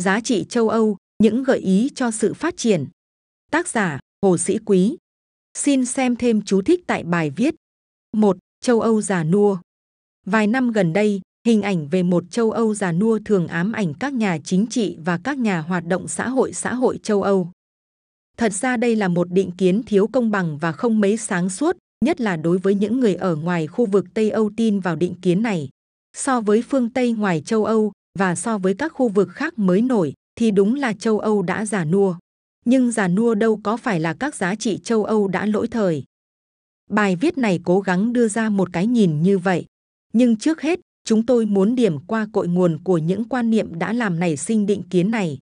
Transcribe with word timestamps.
Giá 0.00 0.20
trị 0.20 0.44
châu 0.48 0.68
Âu, 0.68 0.96
những 1.22 1.42
gợi 1.42 1.58
ý 1.58 1.90
cho 1.94 2.10
sự 2.10 2.34
phát 2.34 2.56
triển. 2.56 2.86
Tác 3.50 3.68
giả 3.68 4.00
Hồ 4.22 4.38
Sĩ 4.38 4.58
Quý. 4.58 4.96
Xin 5.58 5.84
xem 5.84 6.16
thêm 6.16 6.42
chú 6.42 6.62
thích 6.62 6.80
tại 6.86 7.04
bài 7.04 7.30
viết. 7.30 7.54
1. 8.16 8.36
Châu 8.60 8.80
Âu 8.80 9.02
già 9.02 9.24
nua. 9.24 9.58
Vài 10.26 10.46
năm 10.46 10.72
gần 10.72 10.92
đây, 10.92 11.20
hình 11.46 11.62
ảnh 11.62 11.88
về 11.88 12.02
một 12.02 12.24
châu 12.30 12.50
Âu 12.50 12.74
già 12.74 12.92
nua 12.92 13.18
thường 13.24 13.46
ám 13.46 13.72
ảnh 13.72 13.94
các 13.94 14.12
nhà 14.12 14.38
chính 14.44 14.66
trị 14.66 14.96
và 15.04 15.18
các 15.24 15.38
nhà 15.38 15.60
hoạt 15.60 15.86
động 15.86 16.08
xã 16.08 16.28
hội 16.28 16.52
xã 16.52 16.74
hội 16.74 16.98
châu 17.02 17.22
Âu. 17.22 17.50
Thật 18.36 18.52
ra 18.52 18.76
đây 18.76 18.96
là 18.96 19.08
một 19.08 19.32
định 19.32 19.50
kiến 19.58 19.82
thiếu 19.86 20.06
công 20.06 20.30
bằng 20.30 20.58
và 20.58 20.72
không 20.72 21.00
mấy 21.00 21.16
sáng 21.16 21.50
suốt, 21.50 21.76
nhất 22.04 22.20
là 22.20 22.36
đối 22.36 22.58
với 22.58 22.74
những 22.74 23.00
người 23.00 23.14
ở 23.14 23.36
ngoài 23.36 23.66
khu 23.66 23.86
vực 23.86 24.06
Tây 24.14 24.30
Âu 24.30 24.50
tin 24.56 24.80
vào 24.80 24.96
định 24.96 25.14
kiến 25.22 25.42
này. 25.42 25.68
So 26.16 26.40
với 26.40 26.62
phương 26.62 26.90
Tây 26.90 27.12
ngoài 27.12 27.42
châu 27.46 27.64
Âu 27.64 27.92
và 28.18 28.34
so 28.34 28.58
với 28.58 28.74
các 28.74 28.92
khu 28.92 29.08
vực 29.08 29.28
khác 29.28 29.58
mới 29.58 29.82
nổi, 29.82 30.12
thì 30.36 30.50
đúng 30.50 30.74
là 30.74 30.92
châu 30.92 31.18
Âu 31.18 31.42
đã 31.42 31.66
già 31.66 31.84
nua. 31.84 32.16
Nhưng 32.64 32.92
già 32.92 33.08
nua 33.08 33.34
đâu 33.34 33.60
có 33.62 33.76
phải 33.76 34.00
là 34.00 34.14
các 34.14 34.34
giá 34.34 34.54
trị 34.54 34.78
châu 34.78 35.04
Âu 35.04 35.28
đã 35.28 35.46
lỗi 35.46 35.68
thời. 35.68 36.04
Bài 36.90 37.16
viết 37.16 37.38
này 37.38 37.60
cố 37.64 37.80
gắng 37.80 38.12
đưa 38.12 38.28
ra 38.28 38.48
một 38.48 38.72
cái 38.72 38.86
nhìn 38.86 39.22
như 39.22 39.38
vậy. 39.38 39.64
Nhưng 40.12 40.36
trước 40.36 40.60
hết, 40.60 40.80
chúng 41.04 41.26
tôi 41.26 41.46
muốn 41.46 41.74
điểm 41.74 41.98
qua 42.06 42.26
cội 42.32 42.48
nguồn 42.48 42.78
của 42.84 42.98
những 42.98 43.24
quan 43.24 43.50
niệm 43.50 43.78
đã 43.78 43.92
làm 43.92 44.18
nảy 44.18 44.36
sinh 44.36 44.66
định 44.66 44.82
kiến 44.90 45.10
này. 45.10 45.38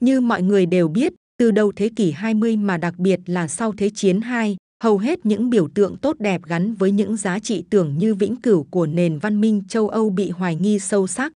Như 0.00 0.20
mọi 0.20 0.42
người 0.42 0.66
đều 0.66 0.88
biết, 0.88 1.12
từ 1.38 1.50
đầu 1.50 1.72
thế 1.76 1.90
kỷ 1.96 2.10
20 2.10 2.56
mà 2.56 2.76
đặc 2.76 2.98
biệt 2.98 3.20
là 3.26 3.48
sau 3.48 3.72
Thế 3.72 3.90
chiến 3.94 4.20
II, 4.20 4.56
hầu 4.82 4.98
hết 4.98 5.26
những 5.26 5.50
biểu 5.50 5.68
tượng 5.74 5.96
tốt 5.96 6.16
đẹp 6.18 6.42
gắn 6.44 6.74
với 6.74 6.90
những 6.90 7.16
giá 7.16 7.38
trị 7.38 7.64
tưởng 7.70 7.98
như 7.98 8.14
vĩnh 8.14 8.36
cửu 8.36 8.66
của 8.70 8.86
nền 8.86 9.18
văn 9.18 9.40
minh 9.40 9.62
châu 9.68 9.88
Âu 9.88 10.10
bị 10.10 10.30
hoài 10.30 10.56
nghi 10.56 10.78
sâu 10.78 11.06
sắc. 11.06 11.32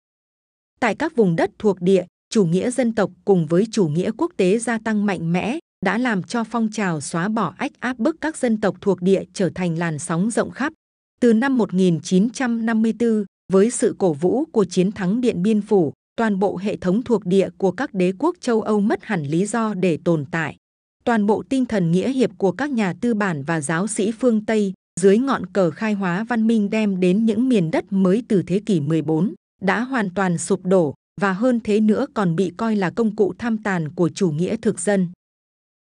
Tại 0.80 0.95
các 0.95 1.16
vùng 1.16 1.36
đất 1.36 1.52
thuộc 1.59 1.81
địa, 1.81 2.05
chủ 2.30 2.45
nghĩa 2.45 2.72
dân 2.72 2.95
tộc 2.95 3.12
cùng 3.26 3.45
với 3.45 3.68
chủ 3.72 3.88
nghĩa 3.88 4.12
quốc 4.18 4.31
tế 4.38 4.59
gia 4.59 4.77
tăng 4.77 5.05
mạnh 5.05 5.34
mẽ 5.34 5.59
đã 5.85 5.98
làm 5.98 6.23
cho 6.23 6.43
phong 6.43 6.71
trào 6.71 7.02
xóa 7.02 7.29
bỏ 7.29 7.54
ách 7.57 7.71
áp 7.79 7.99
bức 7.99 8.21
các 8.21 8.38
dân 8.38 8.62
tộc 8.62 8.76
thuộc 8.82 9.02
địa 9.02 9.24
trở 9.34 9.49
thành 9.55 9.77
làn 9.77 9.99
sóng 9.99 10.32
rộng 10.32 10.52
khắp. 10.52 10.74
Từ 11.21 11.34
năm 11.34 11.57
1954, 11.57 13.26
với 13.54 13.71
sự 13.71 13.96
cổ 13.98 14.13
vũ 14.13 14.46
của 14.46 14.65
chiến 14.65 14.91
thắng 14.91 15.21
Điện 15.21 15.41
Biên 15.43 15.62
Phủ, 15.62 15.93
toàn 16.15 16.40
bộ 16.40 16.57
hệ 16.57 16.77
thống 16.77 17.04
thuộc 17.04 17.26
địa 17.26 17.49
của 17.57 17.71
các 17.71 17.93
đế 17.93 18.13
quốc 18.20 18.35
châu 18.41 18.62
Âu 18.62 18.80
mất 18.80 19.04
hẳn 19.04 19.24
lý 19.24 19.46
do 19.46 19.74
để 19.74 19.99
tồn 20.05 20.26
tại. 20.32 20.55
Toàn 21.04 21.26
bộ 21.26 21.43
tinh 21.49 21.65
thần 21.65 21.91
nghĩa 21.91 22.09
hiệp 22.09 22.30
của 22.37 22.52
các 22.52 22.71
nhà 22.71 22.93
tư 23.02 23.13
bản 23.13 23.43
và 23.43 23.62
giáo 23.62 23.87
sĩ 23.87 24.12
phương 24.12 24.46
Tây 24.46 24.74
dưới 24.99 25.18
ngọn 25.18 25.46
cờ 25.46 25.71
khai 25.71 25.93
hóa 25.93 26.24
văn 26.24 26.48
minh 26.48 26.70
đem 26.70 26.99
đến 26.99 27.26
những 27.26 27.49
miền 27.49 27.71
đất 27.71 27.85
mới 27.90 28.24
từ 28.27 28.43
thế 28.48 28.62
kỷ 28.65 28.80
14 28.80 29.34
đã 29.62 29.82
hoàn 29.82 30.10
toàn 30.13 30.38
sụp 30.38 30.66
đổ 30.66 30.94
và 31.22 31.34
hơn 31.34 31.60
thế 31.63 31.80
nữa 31.80 32.05
còn 32.13 32.36
bị 32.36 32.52
coi 32.58 32.76
là 32.76 32.90
công 32.90 33.16
cụ 33.16 33.34
tham 33.38 33.58
tàn 33.58 33.90
của 33.96 34.10
chủ 34.10 34.32
nghĩa 34.32 34.58
thực 34.58 34.80
dân. 34.80 35.10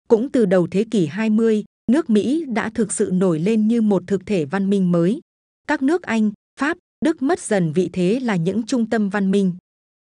Cũng 0.09 0.29
từ 0.33 0.47
đầu 0.47 0.67
thế 0.71 0.85
kỷ 0.91 1.07
20, 1.07 1.65
nước 1.93 2.11
Mỹ 2.11 2.45
đã 2.49 2.71
thực 2.71 2.93
sự 2.93 3.11
nổi 3.13 3.39
lên 3.39 3.69
như 3.69 3.83
một 3.83 4.03
thực 4.07 4.27
thể 4.27 4.45
văn 4.45 4.71
minh 4.71 4.93
mới. 4.93 5.21
Các 5.69 5.83
nước 5.83 6.03
Anh, 6.03 6.31
Pháp, 6.61 6.79
Đức 7.05 7.23
mất 7.23 7.41
dần 7.41 7.73
vị 7.73 7.91
thế 7.93 8.21
là 8.21 8.37
những 8.37 8.63
trung 8.63 8.91
tâm 8.91 9.09
văn 9.09 9.31
minh. 9.31 9.53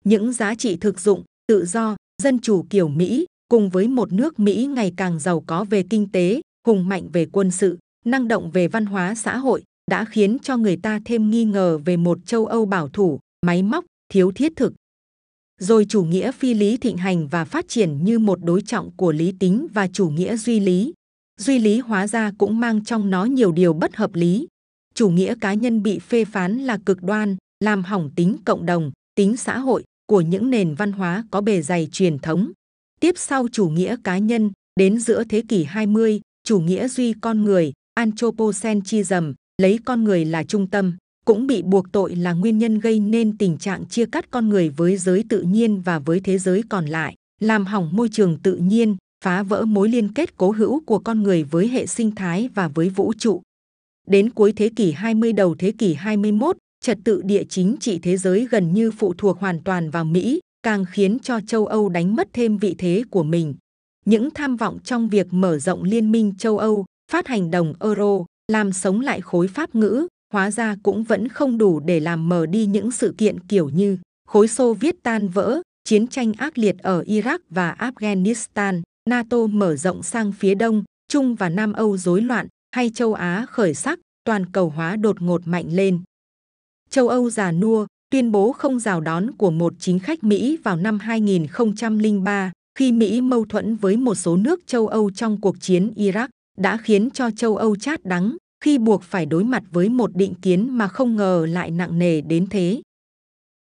Những 0.05 0.33
giá 0.33 0.55
trị 0.55 0.77
thực 0.77 1.01
dụng, 1.01 1.23
tự 1.47 1.65
do, 1.65 1.97
dân 2.23 2.39
chủ 2.39 2.67
kiểu 2.71 2.89
Mỹ 2.89 3.27
cùng 3.49 3.71
với 3.71 3.89
một 3.89 4.13
nước 4.13 4.39
Mỹ 4.39 4.67
ngày 4.67 4.93
càng 4.97 5.19
giàu 5.19 5.45
có 5.47 5.65
về 5.65 5.83
kinh 5.91 6.09
tế, 6.13 6.41
hùng 6.67 6.89
mạnh 6.89 7.09
về 7.13 7.27
quân 7.33 7.51
sự, 7.51 7.79
năng 8.05 8.29
động 8.29 8.51
về 8.51 8.69
văn 8.69 8.87
hóa 8.87 9.15
xã 9.15 9.37
hội 9.37 9.63
đã 9.91 10.05
khiến 10.05 10.39
cho 10.43 10.57
người 10.57 10.77
ta 10.77 11.01
thêm 11.05 11.31
nghi 11.31 11.45
ngờ 11.45 11.79
về 11.79 11.97
một 11.97 12.19
châu 12.27 12.47
Âu 12.47 12.67
bảo 12.67 12.89
thủ, 12.89 13.19
máy 13.47 13.63
móc, 13.63 13.85
thiếu 14.09 14.33
thiết 14.33 14.53
thực. 14.57 14.73
Rồi 15.61 15.87
chủ 15.89 16.05
nghĩa 16.05 16.33
phi 16.33 16.55
lý 16.55 16.77
thịnh 16.77 16.97
hành 16.97 17.29
và 17.29 17.45
phát 17.45 17.69
triển 17.69 18.05
như 18.05 18.19
một 18.19 18.45
đối 18.45 18.63
trọng 18.63 18.91
của 18.97 19.13
lý 19.13 19.33
tính 19.41 19.67
và 19.73 19.89
chủ 19.89 20.09
nghĩa 20.09 20.37
duy 20.37 20.61
lý. 20.61 20.93
Duy 21.41 21.59
lý 21.59 21.79
hóa 21.79 22.07
ra 22.07 22.33
cũng 22.39 22.61
mang 22.61 22.85
trong 22.85 23.11
nó 23.11 23.25
nhiều 23.25 23.53
điều 23.53 23.73
bất 23.73 23.97
hợp 23.97 24.15
lý. 24.15 24.47
Chủ 24.95 25.09
nghĩa 25.09 25.35
cá 25.41 25.55
nhân 25.55 25.83
bị 25.83 25.99
phê 25.99 26.25
phán 26.25 26.59
là 26.59 26.79
cực 26.87 27.03
đoan, 27.03 27.37
làm 27.65 27.85
hỏng 27.85 28.11
tính 28.17 28.37
cộng 28.45 28.67
đồng, 28.67 28.93
tính 29.15 29.37
xã 29.37 29.59
hội 29.59 29.85
của 30.07 30.21
những 30.21 30.51
nền 30.51 30.75
văn 30.75 30.93
hóa 30.93 31.25
có 31.31 31.41
bề 31.41 31.63
dày 31.63 31.89
truyền 31.93 32.19
thống. 32.19 32.53
Tiếp 33.01 33.15
sau 33.19 33.49
chủ 33.53 33.69
nghĩa 33.69 33.97
cá 34.05 34.19
nhân, 34.19 34.51
đến 34.81 34.99
giữa 34.99 35.25
thế 35.25 35.43
kỷ 35.49 35.65
20, 35.65 36.21
chủ 36.45 36.61
nghĩa 36.61 36.89
duy 36.89 37.13
con 37.21 37.45
người, 37.45 37.73
anthropocentrism, 37.95 39.33
lấy 39.63 39.79
con 39.85 40.05
người 40.05 40.25
là 40.25 40.45
trung 40.45 40.71
tâm 40.71 40.97
cũng 41.27 41.47
bị 41.47 41.63
buộc 41.63 41.93
tội 41.93 42.17
là 42.17 42.33
nguyên 42.33 42.59
nhân 42.59 42.79
gây 42.79 43.01
nên 43.01 43.39
tình 43.39 43.59
trạng 43.59 43.87
chia 43.87 44.07
cắt 44.07 44.31
con 44.31 44.49
người 44.49 44.69
với 44.69 44.97
giới 44.97 45.25
tự 45.29 45.43
nhiên 45.43 45.81
và 45.81 45.99
với 45.99 46.21
thế 46.21 46.39
giới 46.39 46.63
còn 46.69 46.87
lại, 46.87 47.15
làm 47.41 47.67
hỏng 47.67 47.97
môi 47.97 48.09
trường 48.09 48.39
tự 48.43 48.57
nhiên, 48.57 48.97
phá 49.25 49.43
vỡ 49.43 49.65
mối 49.65 49.89
liên 49.89 50.15
kết 50.15 50.37
cố 50.37 50.51
hữu 50.51 50.81
của 50.87 50.99
con 50.99 51.23
người 51.23 51.43
với 51.43 51.69
hệ 51.69 51.87
sinh 51.87 52.11
thái 52.11 52.49
và 52.55 52.69
với 52.69 52.89
vũ 52.89 53.13
trụ. 53.19 53.43
Đến 54.07 54.31
cuối 54.31 54.53
thế 54.53 54.71
kỷ 54.77 54.93
20 54.93 55.33
đầu 55.33 55.55
thế 55.59 55.73
kỷ 55.79 55.95
21, 55.95 56.57
trật 56.81 56.99
tự 57.05 57.23
địa 57.23 57.45
chính 57.45 57.77
trị 57.81 57.99
thế 57.99 58.17
giới 58.17 58.47
gần 58.51 58.73
như 58.73 58.91
phụ 58.91 59.15
thuộc 59.19 59.41
hoàn 59.41 59.61
toàn 59.63 59.91
vào 59.91 60.05
Mỹ, 60.05 60.41
càng 60.63 60.85
khiến 60.91 61.19
cho 61.23 61.41
châu 61.47 61.67
Âu 61.67 61.89
đánh 61.89 62.17
mất 62.17 62.29
thêm 62.33 62.59
vị 62.59 62.75
thế 62.79 63.03
của 63.11 63.23
mình. 63.23 63.55
Những 64.05 64.31
tham 64.31 64.57
vọng 64.57 64.79
trong 64.85 65.09
việc 65.09 65.27
mở 65.31 65.59
rộng 65.59 65.83
liên 65.83 66.13
minh 66.13 66.33
châu 66.39 66.59
Âu, 66.59 66.85
phát 67.13 67.27
hành 67.27 67.51
đồng 67.51 67.73
euro, 67.81 68.25
làm 68.53 68.73
sống 68.73 69.01
lại 69.01 69.21
khối 69.21 69.49
pháp 69.49 69.75
ngữ, 69.75 70.07
hóa 70.37 70.51
ra 70.51 70.77
cũng 70.83 71.03
vẫn 71.03 71.29
không 71.29 71.59
đủ 71.59 71.81
để 71.81 72.01
làm 72.01 72.29
mờ 72.29 72.47
đi 72.47 72.67
những 72.67 72.91
sự 72.91 73.15
kiện 73.19 73.41
kiểu 73.41 73.69
như 73.69 73.99
khối 74.29 74.49
Xô 74.49 74.75
Viết 74.75 75.03
tan 75.03 75.29
vỡ, 75.29 75.61
chiến 75.85 76.07
tranh 76.07 76.33
ác 76.33 76.59
liệt 76.59 76.79
ở 76.79 77.03
Iraq 77.03 77.39
và 77.51 77.77
Afghanistan, 77.79 78.83
NATO 79.11 79.47
mở 79.47 79.77
rộng 79.77 80.03
sang 80.03 80.33
phía 80.33 80.55
đông, 80.55 80.85
Trung 81.09 81.35
và 81.35 81.49
Nam 81.49 81.73
Âu 81.73 81.97
rối 81.97 82.23
loạn, 82.23 82.47
hay 82.75 82.91
châu 82.91 83.15
Á 83.15 83.47
khởi 83.51 83.75
sắc, 83.75 83.99
toàn 84.25 84.47
cầu 84.53 84.69
hóa 84.69 84.97
đột 84.97 85.23
ngột 85.23 85.43
mạnh 85.45 85.67
lên. 85.71 86.01
Châu 86.91 87.09
Âu 87.09 87.31
già 87.31 87.53
nua, 87.53 87.87
tuyên 88.11 88.33
bố 88.33 88.53
không 88.53 88.79
rào 88.79 89.01
đón 89.01 89.33
của 89.33 89.51
một 89.51 89.73
chính 89.79 89.99
khách 89.99 90.25
Mỹ 90.25 90.59
vào 90.65 90.77
năm 90.77 90.99
2003 90.99 92.53
khi 92.79 92.93
Mỹ 92.93 93.21
mâu 93.21 93.45
thuẫn 93.45 93.77
với 93.77 93.97
một 93.97 94.15
số 94.15 94.37
nước 94.37 94.67
châu 94.67 94.87
Âu 94.87 95.11
trong 95.11 95.41
cuộc 95.41 95.57
chiến 95.61 95.93
Iraq 95.97 96.29
đã 96.59 96.77
khiến 96.77 97.11
cho 97.11 97.31
châu 97.31 97.57
Âu 97.57 97.77
chát 97.77 98.05
đắng 98.05 98.37
khi 98.61 98.79
buộc 98.79 99.03
phải 99.03 99.27
đối 99.27 99.45
mặt 99.45 99.63
với 99.71 99.89
một 99.89 100.17
định 100.17 100.35
kiến 100.43 100.69
mà 100.71 100.89
không 100.89 101.17
ngờ 101.17 101.47
lại 101.49 101.71
nặng 101.71 101.99
nề 101.99 102.21
đến 102.21 102.47
thế. 102.51 102.83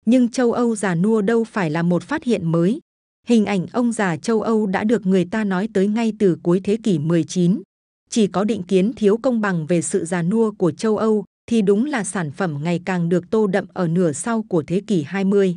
Nhưng 0.07 0.29
châu 0.29 0.53
Âu 0.53 0.77
già 0.77 0.95
nua 0.95 1.23
đâu 1.23 1.45
phải 1.45 1.71
là 1.71 1.83
một 1.83 2.03
phát 2.03 2.25
hiện 2.25 2.53
mới. 2.53 2.81
Hình 3.27 3.45
ảnh 3.45 3.67
ông 3.73 3.93
già 3.93 4.17
châu 4.17 4.43
Âu 4.43 4.67
đã 4.67 4.85
được 4.85 5.07
người 5.07 5.25
ta 5.25 5.45
nói 5.45 5.69
tới 5.75 5.89
ngay 5.89 6.13
từ 6.19 6.37
cuối 6.43 6.61
thế 6.65 6.77
kỷ 6.83 6.99
19. 6.99 7.63
Chỉ 8.11 8.27
có 8.27 8.45
định 8.45 8.63
kiến 8.63 8.93
thiếu 8.93 9.17
công 9.17 9.41
bằng 9.41 9.67
về 9.67 9.83
sự 9.83 10.05
già 10.05 10.23
nua 10.23 10.51
của 10.51 10.71
châu 10.71 10.97
Âu 10.97 11.25
thì 11.47 11.63
đúng 11.63 11.85
là 11.85 12.05
sản 12.05 12.31
phẩm 12.31 12.59
ngày 12.63 12.81
càng 12.85 13.09
được 13.09 13.31
tô 13.31 13.47
đậm 13.47 13.67
ở 13.73 13.89
nửa 13.89 14.13
sau 14.13 14.43
của 14.43 14.63
thế 14.67 14.83
kỷ 14.87 15.03
20. 15.03 15.57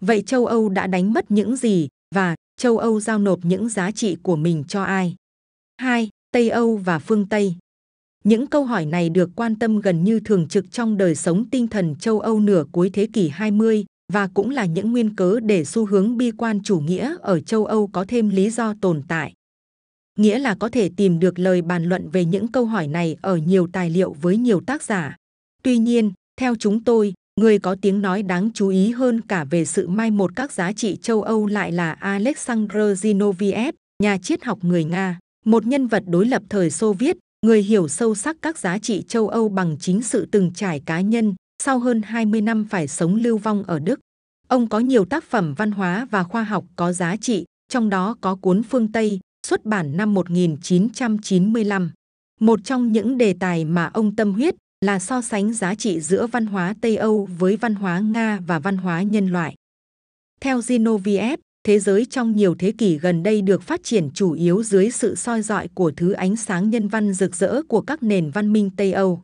Vậy 0.00 0.22
châu 0.22 0.46
Âu 0.46 0.68
đã 0.68 0.86
đánh 0.86 1.12
mất 1.12 1.30
những 1.30 1.56
gì 1.56 1.88
và 2.14 2.36
châu 2.56 2.78
Âu 2.78 3.00
giao 3.00 3.18
nộp 3.18 3.38
những 3.42 3.68
giá 3.68 3.90
trị 3.90 4.16
của 4.22 4.36
mình 4.36 4.64
cho 4.68 4.82
ai? 4.82 5.14
2. 5.78 6.08
Tây 6.32 6.48
Âu 6.48 6.76
và 6.76 6.98
phương 6.98 7.28
Tây 7.28 7.54
những 8.24 8.46
câu 8.46 8.64
hỏi 8.64 8.86
này 8.86 9.08
được 9.08 9.30
quan 9.36 9.56
tâm 9.56 9.80
gần 9.80 10.04
như 10.04 10.20
thường 10.20 10.48
trực 10.48 10.72
trong 10.72 10.96
đời 10.96 11.14
sống 11.14 11.50
tinh 11.50 11.68
thần 11.68 11.94
châu 11.94 12.20
Âu 12.20 12.40
nửa 12.40 12.64
cuối 12.72 12.90
thế 12.90 13.06
kỷ 13.12 13.28
20 13.28 13.84
và 14.12 14.28
cũng 14.34 14.50
là 14.50 14.64
những 14.64 14.92
nguyên 14.92 15.16
cớ 15.16 15.40
để 15.40 15.64
xu 15.64 15.86
hướng 15.86 16.16
bi 16.16 16.30
quan 16.30 16.62
chủ 16.62 16.80
nghĩa 16.80 17.14
ở 17.20 17.40
châu 17.40 17.64
Âu 17.64 17.86
có 17.86 18.04
thêm 18.08 18.28
lý 18.28 18.50
do 18.50 18.74
tồn 18.80 19.02
tại. 19.08 19.32
Nghĩa 20.18 20.38
là 20.38 20.54
có 20.54 20.68
thể 20.68 20.90
tìm 20.96 21.18
được 21.18 21.38
lời 21.38 21.62
bàn 21.62 21.84
luận 21.84 22.08
về 22.10 22.24
những 22.24 22.48
câu 22.48 22.64
hỏi 22.64 22.86
này 22.86 23.16
ở 23.22 23.36
nhiều 23.36 23.68
tài 23.72 23.90
liệu 23.90 24.12
với 24.12 24.36
nhiều 24.36 24.60
tác 24.60 24.82
giả. 24.82 25.16
Tuy 25.62 25.78
nhiên, 25.78 26.12
theo 26.40 26.54
chúng 26.58 26.84
tôi, 26.84 27.14
người 27.40 27.58
có 27.58 27.76
tiếng 27.82 28.02
nói 28.02 28.22
đáng 28.22 28.50
chú 28.54 28.68
ý 28.68 28.90
hơn 28.90 29.20
cả 29.20 29.44
về 29.44 29.64
sự 29.64 29.88
mai 29.88 30.10
một 30.10 30.36
các 30.36 30.52
giá 30.52 30.72
trị 30.72 30.96
châu 31.02 31.22
Âu 31.22 31.46
lại 31.46 31.72
là 31.72 31.92
Alexander 31.92 33.04
Zinoviev, 33.04 33.72
nhà 34.02 34.18
triết 34.18 34.44
học 34.44 34.58
người 34.62 34.84
Nga, 34.84 35.18
một 35.44 35.66
nhân 35.66 35.86
vật 35.86 36.02
đối 36.06 36.26
lập 36.26 36.42
thời 36.48 36.70
Xô 36.70 36.92
Viết, 36.92 37.16
người 37.46 37.62
hiểu 37.62 37.88
sâu 37.88 38.14
sắc 38.14 38.36
các 38.42 38.58
giá 38.58 38.78
trị 38.78 39.02
châu 39.08 39.28
Âu 39.28 39.48
bằng 39.48 39.76
chính 39.80 40.02
sự 40.02 40.26
từng 40.30 40.52
trải 40.54 40.80
cá 40.80 41.00
nhân, 41.00 41.34
sau 41.62 41.78
hơn 41.78 42.02
20 42.02 42.40
năm 42.40 42.66
phải 42.70 42.88
sống 42.88 43.14
lưu 43.14 43.38
vong 43.38 43.62
ở 43.62 43.78
Đức. 43.78 44.00
Ông 44.48 44.68
có 44.68 44.78
nhiều 44.78 45.04
tác 45.04 45.24
phẩm 45.24 45.54
văn 45.54 45.70
hóa 45.70 46.06
và 46.10 46.22
khoa 46.22 46.42
học 46.42 46.64
có 46.76 46.92
giá 46.92 47.16
trị, 47.16 47.44
trong 47.68 47.88
đó 47.88 48.16
có 48.20 48.34
cuốn 48.36 48.62
Phương 48.62 48.92
Tây, 48.92 49.20
xuất 49.46 49.64
bản 49.64 49.96
năm 49.96 50.14
1995. 50.14 51.90
Một 52.40 52.60
trong 52.64 52.92
những 52.92 53.18
đề 53.18 53.34
tài 53.40 53.64
mà 53.64 53.90
ông 53.94 54.16
tâm 54.16 54.32
huyết 54.32 54.54
là 54.80 54.98
so 54.98 55.22
sánh 55.22 55.52
giá 55.52 55.74
trị 55.74 56.00
giữa 56.00 56.26
văn 56.26 56.46
hóa 56.46 56.74
Tây 56.80 56.96
Âu 56.96 57.28
với 57.38 57.56
văn 57.56 57.74
hóa 57.74 58.00
Nga 58.00 58.38
và 58.46 58.58
văn 58.58 58.76
hóa 58.76 59.02
nhân 59.02 59.28
loại. 59.28 59.54
Theo 60.40 60.58
Zinoviev, 60.58 61.36
thế 61.64 61.78
giới 61.78 62.04
trong 62.04 62.36
nhiều 62.36 62.54
thế 62.58 62.72
kỷ 62.78 62.98
gần 62.98 63.22
đây 63.22 63.42
được 63.42 63.62
phát 63.62 63.80
triển 63.84 64.10
chủ 64.14 64.32
yếu 64.32 64.62
dưới 64.62 64.90
sự 64.90 65.14
soi 65.14 65.42
dọi 65.42 65.68
của 65.74 65.92
thứ 65.96 66.12
ánh 66.12 66.36
sáng 66.36 66.70
nhân 66.70 66.88
văn 66.88 67.12
rực 67.12 67.36
rỡ 67.36 67.62
của 67.68 67.80
các 67.80 68.02
nền 68.02 68.30
văn 68.30 68.52
minh 68.52 68.70
Tây 68.76 68.92
Âu. 68.92 69.20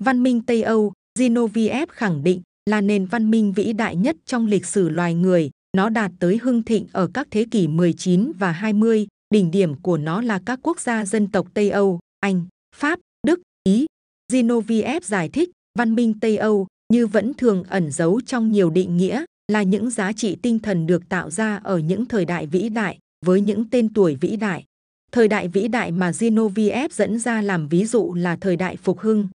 Văn 0.00 0.22
minh 0.22 0.40
Tây 0.42 0.62
Âu, 0.62 0.92
Zinoviev 1.18 1.86
khẳng 1.90 2.24
định, 2.24 2.42
là 2.70 2.80
nền 2.80 3.06
văn 3.06 3.30
minh 3.30 3.52
vĩ 3.52 3.72
đại 3.72 3.96
nhất 3.96 4.16
trong 4.26 4.46
lịch 4.46 4.66
sử 4.66 4.88
loài 4.88 5.14
người, 5.14 5.50
nó 5.76 5.88
đạt 5.88 6.12
tới 6.18 6.38
hưng 6.42 6.62
thịnh 6.62 6.86
ở 6.92 7.10
các 7.14 7.28
thế 7.30 7.46
kỷ 7.50 7.68
19 7.68 8.32
và 8.38 8.52
20, 8.52 9.06
đỉnh 9.34 9.50
điểm 9.50 9.74
của 9.82 9.96
nó 9.96 10.20
là 10.20 10.40
các 10.46 10.58
quốc 10.62 10.80
gia 10.80 11.04
dân 11.04 11.30
tộc 11.30 11.46
Tây 11.54 11.70
Âu, 11.70 11.98
Anh, 12.20 12.46
Pháp, 12.76 13.00
Đức, 13.26 13.40
Ý. 13.64 13.86
Zinoviev 14.32 15.00
giải 15.02 15.28
thích, 15.28 15.50
văn 15.78 15.94
minh 15.94 16.14
Tây 16.20 16.36
Âu 16.36 16.66
như 16.92 17.06
vẫn 17.06 17.34
thường 17.34 17.64
ẩn 17.68 17.90
giấu 17.90 18.20
trong 18.20 18.52
nhiều 18.52 18.70
định 18.70 18.96
nghĩa 18.96 19.24
là 19.52 19.62
những 19.62 19.90
giá 19.90 20.12
trị 20.12 20.36
tinh 20.42 20.58
thần 20.58 20.86
được 20.86 21.08
tạo 21.08 21.30
ra 21.30 21.60
ở 21.64 21.78
những 21.78 22.06
thời 22.06 22.24
đại 22.24 22.46
vĩ 22.46 22.68
đại 22.68 22.98
với 23.26 23.40
những 23.40 23.64
tên 23.70 23.92
tuổi 23.92 24.16
vĩ 24.20 24.36
đại. 24.36 24.64
Thời 25.12 25.28
đại 25.28 25.48
vĩ 25.48 25.68
đại 25.68 25.92
mà 25.92 26.10
Zinoviev 26.10 26.88
dẫn 26.92 27.18
ra 27.18 27.42
làm 27.42 27.68
ví 27.68 27.84
dụ 27.84 28.14
là 28.14 28.36
thời 28.36 28.56
đại 28.56 28.76
phục 28.76 29.00
hưng. 29.00 29.28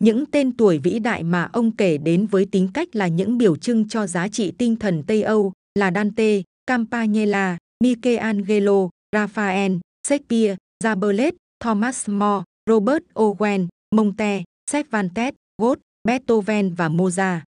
Những 0.00 0.26
tên 0.26 0.52
tuổi 0.52 0.78
vĩ 0.78 0.98
đại 0.98 1.22
mà 1.22 1.48
ông 1.52 1.72
kể 1.72 1.98
đến 1.98 2.26
với 2.26 2.46
tính 2.46 2.68
cách 2.74 2.96
là 2.96 3.08
những 3.08 3.38
biểu 3.38 3.56
trưng 3.56 3.88
cho 3.88 4.06
giá 4.06 4.28
trị 4.28 4.52
tinh 4.58 4.76
thần 4.76 5.02
Tây 5.06 5.22
Âu 5.22 5.52
là 5.78 5.92
Dante, 5.94 6.42
Campanella, 6.66 7.58
Michelangelo, 7.84 8.88
Raphael, 9.12 9.72
Shakespeare, 10.08 10.56
Rabelais, 10.84 11.34
Thomas 11.64 12.08
More, 12.08 12.44
Robert 12.70 13.02
Owen, 13.14 13.66
Monte, 13.94 14.42
Cervantes, 14.72 15.34
Goethe, 15.62 15.80
Beethoven 16.04 16.74
và 16.74 16.88
Mozart. 16.88 17.40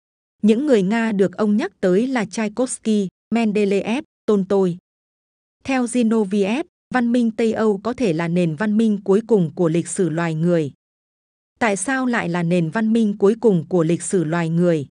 Những 0.42 0.66
người 0.66 0.82
Nga 0.82 1.12
được 1.12 1.36
ông 1.36 1.56
nhắc 1.56 1.80
tới 1.80 2.06
là 2.06 2.24
Tchaikovsky, 2.24 3.08
Mendeleev, 3.34 4.04
Tolstoy. 4.26 4.76
Theo 5.64 5.84
Zinoviev, 5.84 6.64
văn 6.94 7.12
minh 7.12 7.30
Tây 7.30 7.52
Âu 7.52 7.80
có 7.82 7.92
thể 7.92 8.12
là 8.12 8.28
nền 8.28 8.56
văn 8.56 8.76
minh 8.76 9.00
cuối 9.04 9.20
cùng 9.26 9.50
của 9.54 9.68
lịch 9.68 9.88
sử 9.88 10.08
loài 10.08 10.34
người. 10.34 10.72
Tại 11.58 11.76
sao 11.76 12.06
lại 12.06 12.28
là 12.28 12.42
nền 12.42 12.70
văn 12.70 12.92
minh 12.92 13.18
cuối 13.18 13.34
cùng 13.40 13.66
của 13.68 13.82
lịch 13.82 14.02
sử 14.02 14.24
loài 14.24 14.48
người? 14.48 14.86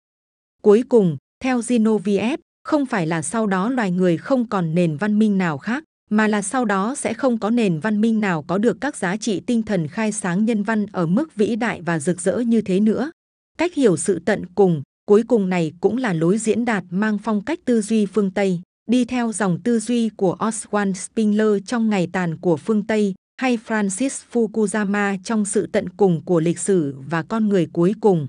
Cuối 0.62 0.82
cùng, 0.88 1.16
theo 1.40 1.60
Zinoviev, 1.60 2.38
không 2.64 2.86
phải 2.86 3.06
là 3.06 3.22
sau 3.22 3.46
đó 3.46 3.70
loài 3.70 3.90
người 3.90 4.16
không 4.16 4.48
còn 4.48 4.74
nền 4.74 4.96
văn 4.96 5.18
minh 5.18 5.38
nào 5.38 5.58
khác, 5.58 5.84
mà 6.10 6.28
là 6.28 6.42
sau 6.42 6.64
đó 6.64 6.94
sẽ 6.94 7.14
không 7.14 7.38
có 7.38 7.50
nền 7.50 7.80
văn 7.80 8.00
minh 8.00 8.20
nào 8.20 8.42
có 8.42 8.58
được 8.58 8.76
các 8.80 8.96
giá 8.96 9.16
trị 9.16 9.40
tinh 9.40 9.62
thần 9.62 9.88
khai 9.88 10.12
sáng 10.12 10.44
nhân 10.44 10.62
văn 10.62 10.86
ở 10.92 11.06
mức 11.06 11.34
vĩ 11.34 11.56
đại 11.56 11.82
và 11.82 11.98
rực 11.98 12.20
rỡ 12.20 12.38
như 12.38 12.60
thế 12.60 12.80
nữa. 12.80 13.10
Cách 13.58 13.74
hiểu 13.74 13.96
sự 13.96 14.20
tận 14.24 14.46
cùng, 14.54 14.82
cuối 15.06 15.22
cùng 15.28 15.48
này 15.48 15.72
cũng 15.80 15.96
là 15.96 16.12
lối 16.12 16.38
diễn 16.38 16.64
đạt 16.64 16.84
mang 16.90 17.18
phong 17.18 17.44
cách 17.44 17.58
tư 17.64 17.80
duy 17.80 18.06
phương 18.06 18.30
Tây, 18.30 18.60
đi 18.90 19.04
theo 19.04 19.32
dòng 19.32 19.58
tư 19.64 19.78
duy 19.78 20.08
của 20.08 20.36
Oswald 20.38 20.92
Spengler 20.92 21.62
trong 21.66 21.90
ngày 21.90 22.08
tàn 22.12 22.36
của 22.36 22.56
phương 22.56 22.86
Tây 22.86 23.14
hay 23.36 23.58
Francis 23.66 24.22
Fukuyama 24.32 25.18
trong 25.24 25.44
sự 25.44 25.66
tận 25.72 25.88
cùng 25.88 26.24
của 26.24 26.40
lịch 26.40 26.58
sử 26.58 26.94
và 27.10 27.22
con 27.22 27.48
người 27.48 27.68
cuối 27.72 27.94
cùng. 28.00 28.28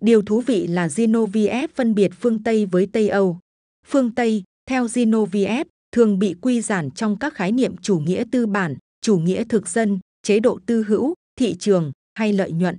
Điều 0.00 0.22
thú 0.22 0.40
vị 0.40 0.66
là 0.66 0.86
Zinoviev 0.86 1.68
phân 1.74 1.94
biệt 1.94 2.10
phương 2.20 2.42
Tây 2.42 2.66
với 2.66 2.88
Tây 2.92 3.08
Âu. 3.08 3.38
Phương 3.86 4.14
Tây, 4.14 4.42
theo 4.66 4.86
Zinoviev, 4.86 5.64
thường 5.92 6.18
bị 6.18 6.34
quy 6.40 6.60
giản 6.60 6.90
trong 6.90 7.18
các 7.18 7.34
khái 7.34 7.52
niệm 7.52 7.76
chủ 7.76 7.98
nghĩa 7.98 8.24
tư 8.30 8.46
bản, 8.46 8.76
chủ 9.02 9.18
nghĩa 9.18 9.44
thực 9.44 9.68
dân, 9.68 9.98
chế 10.22 10.40
độ 10.40 10.58
tư 10.66 10.82
hữu, 10.82 11.14
thị 11.36 11.56
trường 11.58 11.92
hay 12.14 12.32
lợi 12.32 12.52
nhuận. 12.52 12.76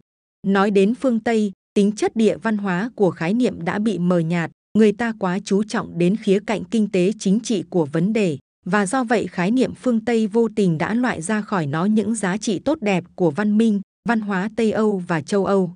Nói 0.47 0.71
đến 0.71 0.95
phương 0.95 1.19
Tây, 1.19 1.51
tính 1.73 1.91
chất 1.91 2.15
địa 2.15 2.37
văn 2.37 2.57
hóa 2.57 2.89
của 2.95 3.11
khái 3.11 3.33
niệm 3.33 3.65
đã 3.65 3.79
bị 3.79 3.99
mờ 3.99 4.19
nhạt, 4.19 4.51
người 4.77 4.91
ta 4.91 5.13
quá 5.19 5.39
chú 5.43 5.63
trọng 5.63 5.97
đến 5.97 6.15
khía 6.15 6.39
cạnh 6.47 6.63
kinh 6.63 6.91
tế 6.91 7.11
chính 7.19 7.39
trị 7.39 7.63
của 7.69 7.85
vấn 7.85 8.13
đề, 8.13 8.37
và 8.65 8.85
do 8.85 9.03
vậy 9.03 9.27
khái 9.27 9.51
niệm 9.51 9.73
phương 9.73 10.05
Tây 10.05 10.27
vô 10.27 10.47
tình 10.55 10.77
đã 10.77 10.93
loại 10.93 11.21
ra 11.21 11.41
khỏi 11.41 11.67
nó 11.67 11.85
những 11.85 12.15
giá 12.15 12.37
trị 12.37 12.59
tốt 12.59 12.77
đẹp 12.81 13.03
của 13.15 13.31
văn 13.31 13.57
minh, 13.57 13.81
văn 14.09 14.21
hóa 14.21 14.49
Tây 14.55 14.71
Âu 14.71 15.03
và 15.07 15.21
châu 15.21 15.45
Âu. 15.45 15.73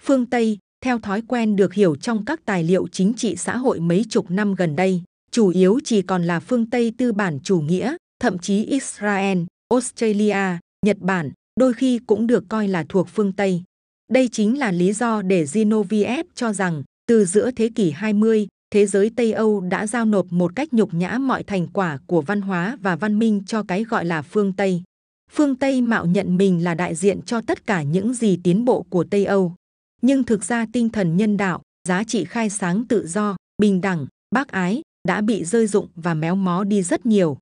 Phương 0.00 0.26
Tây, 0.26 0.58
theo 0.84 0.98
thói 0.98 1.22
quen 1.22 1.56
được 1.56 1.74
hiểu 1.74 1.96
trong 1.96 2.24
các 2.24 2.40
tài 2.44 2.64
liệu 2.64 2.88
chính 2.88 3.14
trị 3.14 3.36
xã 3.36 3.56
hội 3.56 3.80
mấy 3.80 4.04
chục 4.10 4.30
năm 4.30 4.54
gần 4.54 4.76
đây, 4.76 5.02
chủ 5.30 5.48
yếu 5.48 5.78
chỉ 5.84 6.02
còn 6.02 6.24
là 6.24 6.40
phương 6.40 6.70
Tây 6.70 6.92
tư 6.98 7.12
bản 7.12 7.38
chủ 7.44 7.60
nghĩa, 7.60 7.96
thậm 8.20 8.38
chí 8.38 8.64
Israel, 8.64 9.38
Australia, 9.68 10.58
Nhật 10.86 10.98
Bản, 11.00 11.30
đôi 11.60 11.72
khi 11.72 11.98
cũng 12.06 12.26
được 12.26 12.44
coi 12.48 12.68
là 12.68 12.84
thuộc 12.88 13.08
phương 13.08 13.32
Tây. 13.32 13.62
Đây 14.10 14.28
chính 14.28 14.58
là 14.58 14.72
lý 14.72 14.92
do 14.92 15.22
để 15.22 15.44
Zinoviev 15.44 16.24
cho 16.34 16.52
rằng, 16.52 16.82
từ 17.06 17.24
giữa 17.24 17.50
thế 17.50 17.70
kỷ 17.74 17.90
20, 17.90 18.46
thế 18.70 18.86
giới 18.86 19.10
Tây 19.16 19.32
Âu 19.32 19.60
đã 19.60 19.86
giao 19.86 20.04
nộp 20.04 20.26
một 20.32 20.56
cách 20.56 20.72
nhục 20.72 20.94
nhã 20.94 21.18
mọi 21.18 21.42
thành 21.42 21.66
quả 21.66 21.98
của 22.06 22.20
văn 22.20 22.40
hóa 22.40 22.78
và 22.82 22.96
văn 22.96 23.18
minh 23.18 23.42
cho 23.46 23.62
cái 23.62 23.84
gọi 23.84 24.04
là 24.04 24.22
phương 24.22 24.52
Tây. 24.52 24.82
Phương 25.30 25.56
Tây 25.56 25.80
mạo 25.80 26.06
nhận 26.06 26.36
mình 26.36 26.64
là 26.64 26.74
đại 26.74 26.94
diện 26.94 27.22
cho 27.22 27.40
tất 27.40 27.66
cả 27.66 27.82
những 27.82 28.14
gì 28.14 28.38
tiến 28.44 28.64
bộ 28.64 28.82
của 28.90 29.04
Tây 29.04 29.24
Âu. 29.24 29.54
Nhưng 30.02 30.24
thực 30.24 30.44
ra 30.44 30.66
tinh 30.72 30.88
thần 30.88 31.16
nhân 31.16 31.36
đạo, 31.36 31.62
giá 31.88 32.04
trị 32.04 32.24
khai 32.24 32.50
sáng 32.50 32.84
tự 32.88 33.06
do, 33.06 33.36
bình 33.58 33.80
đẳng, 33.80 34.06
bác 34.34 34.48
ái 34.48 34.82
đã 35.08 35.20
bị 35.20 35.44
rơi 35.44 35.66
dụng 35.66 35.88
và 35.94 36.14
méo 36.14 36.34
mó 36.36 36.64
đi 36.64 36.82
rất 36.82 37.06
nhiều. 37.06 37.38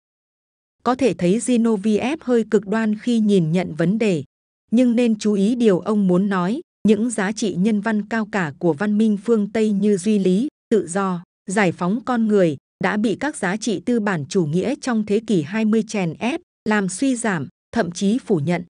Có 0.82 0.94
thể 0.94 1.14
thấy 1.14 1.38
Zinoviev 1.38 2.16
hơi 2.20 2.44
cực 2.50 2.66
đoan 2.66 2.98
khi 2.98 3.18
nhìn 3.18 3.52
nhận 3.52 3.74
vấn 3.74 3.98
đề, 3.98 4.24
nhưng 4.70 4.96
nên 4.96 5.18
chú 5.18 5.32
ý 5.32 5.54
điều 5.54 5.80
ông 5.80 6.08
muốn 6.08 6.28
nói, 6.28 6.60
những 6.88 7.10
giá 7.10 7.32
trị 7.32 7.54
nhân 7.54 7.80
văn 7.80 8.08
cao 8.08 8.26
cả 8.32 8.52
của 8.58 8.72
văn 8.72 8.98
minh 8.98 9.16
phương 9.24 9.52
Tây 9.52 9.72
như 9.72 9.96
duy 9.96 10.18
lý, 10.18 10.48
tự 10.70 10.86
do, 10.88 11.22
giải 11.50 11.72
phóng 11.72 12.00
con 12.04 12.28
người 12.28 12.56
đã 12.84 12.96
bị 12.96 13.16
các 13.20 13.36
giá 13.36 13.56
trị 13.56 13.80
tư 13.86 14.00
bản 14.00 14.24
chủ 14.28 14.44
nghĩa 14.44 14.74
trong 14.80 15.06
thế 15.06 15.20
kỷ 15.26 15.42
20 15.42 15.84
chèn 15.88 16.14
ép, 16.18 16.40
làm 16.68 16.88
suy 16.88 17.16
giảm, 17.16 17.48
thậm 17.72 17.90
chí 17.90 18.18
phủ 18.18 18.36
nhận. 18.36 18.64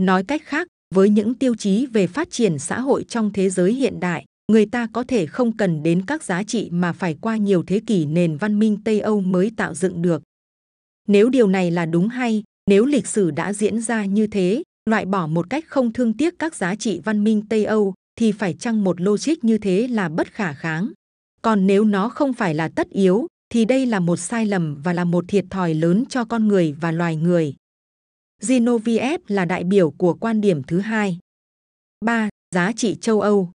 Nói 0.00 0.24
cách 0.24 0.42
khác, 0.44 0.68
với 0.94 1.10
những 1.10 1.34
tiêu 1.34 1.54
chí 1.54 1.86
về 1.86 2.06
phát 2.06 2.30
triển 2.30 2.58
xã 2.58 2.80
hội 2.80 3.04
trong 3.04 3.32
thế 3.32 3.50
giới 3.50 3.72
hiện 3.72 4.00
đại, 4.00 4.24
người 4.52 4.66
ta 4.66 4.88
có 4.92 5.04
thể 5.04 5.26
không 5.26 5.56
cần 5.56 5.82
đến 5.82 6.02
các 6.06 6.24
giá 6.24 6.42
trị 6.42 6.68
mà 6.72 6.92
phải 6.92 7.16
qua 7.20 7.36
nhiều 7.36 7.64
thế 7.66 7.80
kỷ 7.86 8.04
nền 8.04 8.36
văn 8.36 8.58
minh 8.58 8.78
Tây 8.84 9.00
Âu 9.00 9.20
mới 9.20 9.50
tạo 9.56 9.74
dựng 9.74 10.02
được. 10.02 10.22
Nếu 11.08 11.28
điều 11.28 11.46
này 11.46 11.70
là 11.70 11.86
đúng 11.86 12.08
hay, 12.08 12.42
nếu 12.70 12.84
lịch 12.84 13.06
sử 13.06 13.30
đã 13.30 13.52
diễn 13.52 13.80
ra 13.80 14.04
như 14.04 14.26
thế, 14.26 14.62
loại 14.90 15.06
bỏ 15.06 15.26
một 15.26 15.50
cách 15.50 15.64
không 15.68 15.92
thương 15.92 16.12
tiếc 16.12 16.38
các 16.38 16.54
giá 16.54 16.74
trị 16.74 17.00
văn 17.04 17.24
minh 17.24 17.42
Tây 17.48 17.64
Âu, 17.64 17.94
thì 18.16 18.32
phải 18.32 18.54
chăng 18.54 18.84
một 18.84 19.00
logic 19.00 19.44
như 19.44 19.58
thế 19.58 19.88
là 19.88 20.08
bất 20.08 20.32
khả 20.32 20.52
kháng. 20.52 20.92
Còn 21.42 21.66
nếu 21.66 21.84
nó 21.84 22.08
không 22.08 22.32
phải 22.32 22.54
là 22.54 22.68
tất 22.68 22.90
yếu, 22.90 23.26
thì 23.48 23.64
đây 23.64 23.86
là 23.86 24.00
một 24.00 24.16
sai 24.16 24.46
lầm 24.46 24.82
và 24.82 24.92
là 24.92 25.04
một 25.04 25.24
thiệt 25.28 25.44
thòi 25.50 25.74
lớn 25.74 26.04
cho 26.08 26.24
con 26.24 26.48
người 26.48 26.76
và 26.80 26.92
loài 26.92 27.16
người. 27.16 27.54
Zinoviev 28.42 29.18
là 29.28 29.44
đại 29.44 29.64
biểu 29.64 29.90
của 29.90 30.14
quan 30.14 30.40
điểm 30.40 30.62
thứ 30.62 30.78
hai. 30.78 31.18
3. 32.04 32.28
Giá 32.54 32.72
trị 32.72 32.96
châu 33.00 33.20
Âu 33.20 33.50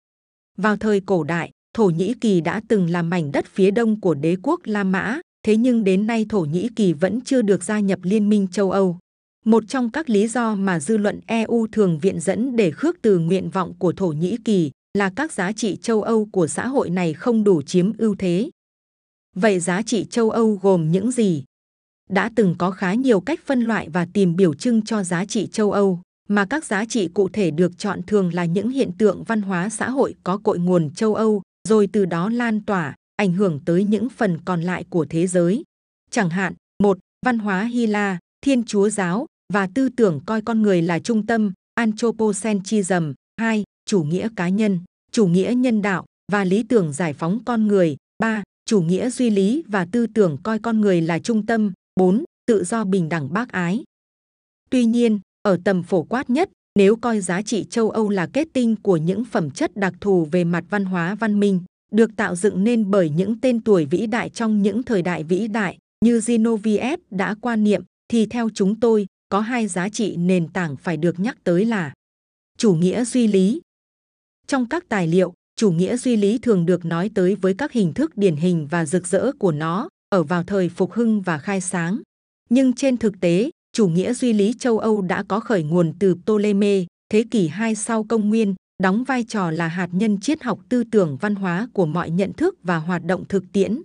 Vào 0.57 0.77
thời 0.77 0.99
cổ 0.99 1.23
đại, 1.23 1.51
Thổ 1.73 1.89
Nhĩ 1.89 2.13
Kỳ 2.21 2.41
đã 2.41 2.61
từng 2.67 2.89
là 2.89 3.01
mảnh 3.01 3.31
đất 3.31 3.45
phía 3.45 3.71
đông 3.71 4.01
của 4.01 4.13
đế 4.13 4.37
quốc 4.43 4.61
La 4.63 4.83
Mã, 4.83 5.19
thế 5.43 5.57
nhưng 5.57 5.83
đến 5.83 6.07
nay 6.07 6.25
Thổ 6.29 6.41
Nhĩ 6.41 6.69
Kỳ 6.75 6.93
vẫn 6.93 7.21
chưa 7.21 7.41
được 7.41 7.63
gia 7.63 7.79
nhập 7.79 7.99
Liên 8.03 8.29
minh 8.29 8.47
châu 8.51 8.71
Âu. 8.71 8.97
Một 9.47 9.63
trong 9.67 9.89
các 9.89 10.09
lý 10.09 10.27
do 10.27 10.55
mà 10.55 10.79
dư 10.79 10.97
luận 10.97 11.19
EU 11.27 11.67
thường 11.71 11.99
viện 11.99 12.19
dẫn 12.19 12.55
để 12.55 12.71
khước 12.71 13.01
từ 13.01 13.19
nguyện 13.19 13.49
vọng 13.49 13.73
của 13.79 13.93
Thổ 13.93 14.07
Nhĩ 14.07 14.37
Kỳ 14.45 14.71
là 14.93 15.11
các 15.15 15.31
giá 15.31 15.51
trị 15.51 15.77
châu 15.81 16.01
Âu 16.01 16.27
của 16.31 16.47
xã 16.47 16.67
hội 16.67 16.89
này 16.89 17.13
không 17.13 17.43
đủ 17.43 17.61
chiếm 17.61 17.97
ưu 17.97 18.15
thế. 18.15 18.49
Vậy 19.35 19.59
giá 19.59 19.81
trị 19.81 20.05
châu 20.09 20.29
Âu 20.29 20.59
gồm 20.61 20.91
những 20.91 21.11
gì? 21.11 21.43
Đã 22.09 22.31
từng 22.35 22.55
có 22.57 22.71
khá 22.71 22.93
nhiều 22.93 23.19
cách 23.19 23.39
phân 23.45 23.61
loại 23.61 23.89
và 23.89 24.07
tìm 24.13 24.35
biểu 24.35 24.53
trưng 24.53 24.81
cho 24.81 25.03
giá 25.03 25.25
trị 25.25 25.47
châu 25.47 25.71
Âu, 25.71 26.01
mà 26.29 26.45
các 26.45 26.65
giá 26.65 26.85
trị 26.85 27.07
cụ 27.13 27.29
thể 27.29 27.51
được 27.51 27.77
chọn 27.77 28.01
thường 28.07 28.33
là 28.33 28.45
những 28.45 28.69
hiện 28.69 28.91
tượng 28.97 29.23
văn 29.23 29.41
hóa 29.41 29.69
xã 29.69 29.89
hội 29.89 30.15
có 30.23 30.37
cội 30.37 30.59
nguồn 30.59 30.89
châu 30.89 31.15
Âu, 31.15 31.41
rồi 31.67 31.87
từ 31.93 32.05
đó 32.05 32.29
lan 32.29 32.61
tỏa, 32.65 32.95
ảnh 33.15 33.33
hưởng 33.33 33.59
tới 33.65 33.83
những 33.83 34.09
phần 34.09 34.37
còn 34.45 34.61
lại 34.61 34.85
của 34.89 35.05
thế 35.09 35.27
giới. 35.27 35.63
Chẳng 36.11 36.29
hạn, 36.29 36.53
một 36.83 36.97
Văn 37.25 37.39
hóa 37.39 37.63
Hy 37.63 37.87
La, 37.87 38.19
Thiên 38.41 38.63
Chúa 38.63 38.89
giáo 38.89 39.25
và 39.53 39.67
tư 39.73 39.89
tưởng 39.89 40.19
coi 40.25 40.41
con 40.41 40.61
người 40.61 40.81
là 40.81 40.99
trung 40.99 41.25
tâm, 41.25 41.53
Anthropocentrism. 41.75 43.13
2 43.37 43.63
chủ 43.85 44.03
nghĩa 44.03 44.29
cá 44.35 44.49
nhân, 44.49 44.79
chủ 45.11 45.27
nghĩa 45.27 45.53
nhân 45.57 45.81
đạo 45.81 46.05
và 46.31 46.43
lý 46.43 46.63
tưởng 46.63 46.93
giải 46.93 47.13
phóng 47.13 47.39
con 47.45 47.67
người. 47.67 47.97
3. 48.19 48.43
Chủ 48.65 48.81
nghĩa 48.81 49.09
duy 49.09 49.29
lý 49.29 49.63
và 49.67 49.85
tư 49.91 50.07
tưởng 50.07 50.37
coi 50.43 50.59
con 50.59 50.81
người 50.81 51.01
là 51.01 51.19
trung 51.19 51.45
tâm. 51.45 51.73
4. 51.95 52.23
Tự 52.47 52.63
do 52.63 52.83
bình 52.83 53.09
đẳng 53.09 53.33
bác 53.33 53.51
ái. 53.51 53.83
Tuy 54.69 54.85
nhiên, 54.85 55.19
ở 55.41 55.57
tầm 55.63 55.83
phổ 55.83 56.03
quát 56.03 56.29
nhất, 56.29 56.49
nếu 56.75 56.95
coi 56.95 57.21
giá 57.21 57.41
trị 57.41 57.65
châu 57.69 57.89
Âu 57.89 58.09
là 58.09 58.27
kết 58.33 58.47
tinh 58.53 58.75
của 58.75 58.97
những 58.97 59.25
phẩm 59.25 59.51
chất 59.51 59.77
đặc 59.77 59.93
thù 60.01 60.27
về 60.31 60.43
mặt 60.43 60.63
văn 60.69 60.85
hóa 60.85 61.15
văn 61.15 61.39
minh, 61.39 61.61
được 61.91 62.11
tạo 62.15 62.35
dựng 62.35 62.63
nên 62.63 62.91
bởi 62.91 63.09
những 63.09 63.39
tên 63.41 63.61
tuổi 63.61 63.85
vĩ 63.85 64.07
đại 64.07 64.29
trong 64.29 64.61
những 64.61 64.83
thời 64.83 65.01
đại 65.01 65.23
vĩ 65.23 65.47
đại 65.47 65.77
như 66.05 66.19
Zinoviev 66.19 66.97
đã 67.11 67.35
quan 67.41 67.63
niệm, 67.63 67.83
thì 68.07 68.25
theo 68.25 68.49
chúng 68.53 68.79
tôi, 68.79 69.07
có 69.29 69.39
hai 69.39 69.67
giá 69.67 69.89
trị 69.89 70.15
nền 70.17 70.47
tảng 70.47 70.77
phải 70.77 70.97
được 70.97 71.19
nhắc 71.19 71.37
tới 71.43 71.65
là 71.65 71.93
chủ 72.57 72.73
nghĩa 72.73 73.05
duy 73.05 73.27
lý 73.27 73.61
trong 74.47 74.65
các 74.65 74.89
tài 74.89 75.07
liệu, 75.07 75.33
chủ 75.55 75.71
nghĩa 75.71 75.97
duy 75.97 76.15
lý 76.15 76.37
thường 76.37 76.65
được 76.65 76.85
nói 76.85 77.11
tới 77.15 77.35
với 77.35 77.53
các 77.53 77.71
hình 77.71 77.93
thức 77.93 78.17
điển 78.17 78.35
hình 78.35 78.67
và 78.67 78.85
rực 78.85 79.07
rỡ 79.07 79.31
của 79.39 79.51
nó 79.51 79.89
ở 80.09 80.23
vào 80.23 80.43
thời 80.43 80.69
phục 80.69 80.91
hưng 80.93 81.21
và 81.21 81.37
khai 81.37 81.61
sáng. 81.61 82.01
Nhưng 82.49 82.73
trên 82.73 82.97
thực 82.97 83.19
tế, 83.19 83.49
chủ 83.73 83.87
nghĩa 83.87 84.13
duy 84.13 84.33
lý 84.33 84.53
châu 84.59 84.79
Âu 84.79 85.01
đã 85.01 85.23
có 85.23 85.39
khởi 85.39 85.63
nguồn 85.63 85.93
từ 85.99 86.15
Ptolemy, 86.15 86.85
thế 87.09 87.25
kỷ 87.31 87.47
2 87.47 87.75
sau 87.75 88.03
công 88.03 88.29
nguyên, 88.29 88.55
đóng 88.83 89.03
vai 89.03 89.23
trò 89.23 89.51
là 89.51 89.67
hạt 89.67 89.89
nhân 89.91 90.19
triết 90.19 90.43
học 90.43 90.59
tư 90.69 90.83
tưởng 90.91 91.17
văn 91.21 91.35
hóa 91.35 91.67
của 91.73 91.85
mọi 91.85 92.09
nhận 92.09 92.33
thức 92.33 92.55
và 92.63 92.77
hoạt 92.77 93.05
động 93.05 93.25
thực 93.29 93.43
tiễn. 93.51 93.81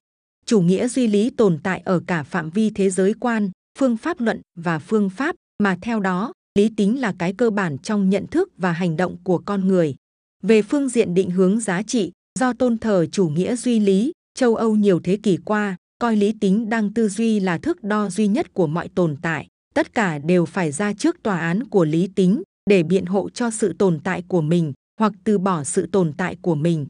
chủ 0.46 0.61
nghĩa 0.61 0.88
duy 0.88 1.06
lý 1.06 1.30
tồn 1.30 1.58
tại 1.62 1.82
ở 1.84 2.02
cả 2.06 2.22
phạm 2.22 2.50
vi 2.50 2.70
thế 2.70 2.90
giới 2.90 3.14
quan, 3.20 3.50
phương 3.79 3.97
pháp 3.97 4.21
luận 4.21 4.41
và 4.55 4.79
phương 4.79 5.11
pháp, 5.11 5.37
mà 5.62 5.79
theo 5.83 6.00
đó, 6.00 6.33
lý 6.59 6.71
tính 6.76 7.00
là 7.00 7.14
cái 7.19 7.33
cơ 7.33 7.50
bản 7.50 7.79
trong 7.79 8.11
nhận 8.11 8.26
thức 8.26 8.52
và 8.57 8.73
hành 8.73 8.97
động 8.97 9.17
của 9.25 9.38
con 9.38 9.69
người. 9.69 9.95
Về 10.43 10.62
phương 10.62 10.88
diện 10.88 11.14
định 11.14 11.31
hướng 11.31 11.61
giá 11.61 11.83
trị, 11.83 12.12
do 12.38 12.52
tôn 12.52 12.79
thờ 12.79 13.07
chủ 13.12 13.29
nghĩa 13.29 13.57
duy 13.57 13.81
lý, 13.81 14.12
châu 14.35 14.55
Âu 14.55 14.76
nhiều 14.76 15.00
thế 15.00 15.17
kỷ 15.23 15.37
qua, 15.45 15.76
coi 15.99 16.17
lý 16.17 16.33
tính 16.41 16.69
đang 16.69 16.95
tư 16.95 17.09
duy 17.09 17.41
là 17.41 17.59
thước 17.59 17.85
đo 17.85 18.11
duy 18.11 18.26
nhất 18.26 18.55
của 18.55 18.67
mọi 18.67 18.88
tồn 18.88 19.17
tại. 19.23 19.47
Tất 19.75 19.95
cả 19.95 20.19
đều 20.19 20.47
phải 20.47 20.73
ra 20.73 20.93
trước 20.93 21.23
tòa 21.23 21.38
án 21.38 21.64
của 21.64 21.85
lý 21.85 22.09
tính 22.14 22.43
để 22.71 22.83
biện 22.83 23.07
hộ 23.07 23.31
cho 23.31 23.50
sự 23.50 23.75
tồn 23.79 24.00
tại 24.05 24.23
của 24.29 24.41
mình 24.41 24.73
hoặc 25.00 25.12
từ 25.25 25.38
bỏ 25.38 25.64
sự 25.64 25.87
tồn 25.93 26.12
tại 26.17 26.37
của 26.43 26.55
mình. 26.55 26.87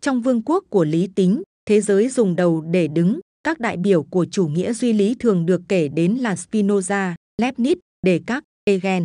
Trong 0.00 0.22
vương 0.22 0.42
quốc 0.42 0.64
của 0.70 0.84
lý 0.84 1.06
tính, 1.06 1.42
thế 1.66 1.80
giới 1.80 2.08
dùng 2.08 2.36
đầu 2.36 2.60
để 2.60 2.88
đứng. 2.88 3.20
Các 3.44 3.60
đại 3.60 3.76
biểu 3.76 4.02
của 4.02 4.26
chủ 4.30 4.46
nghĩa 4.46 4.72
duy 4.72 4.92
lý 4.92 5.14
thường 5.18 5.46
được 5.46 5.62
kể 5.68 5.88
đến 5.88 6.14
là 6.14 6.34
Spinoza, 6.34 7.14
Leibniz, 7.42 7.76
Descartes, 8.06 8.44
Hegel. 8.68 9.02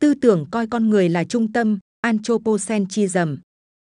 Tư 0.00 0.14
tưởng 0.14 0.46
coi 0.50 0.66
con 0.66 0.90
người 0.90 1.08
là 1.08 1.24
trung 1.24 1.52
tâm, 1.52 1.78
anthropocentrism. 2.00 3.36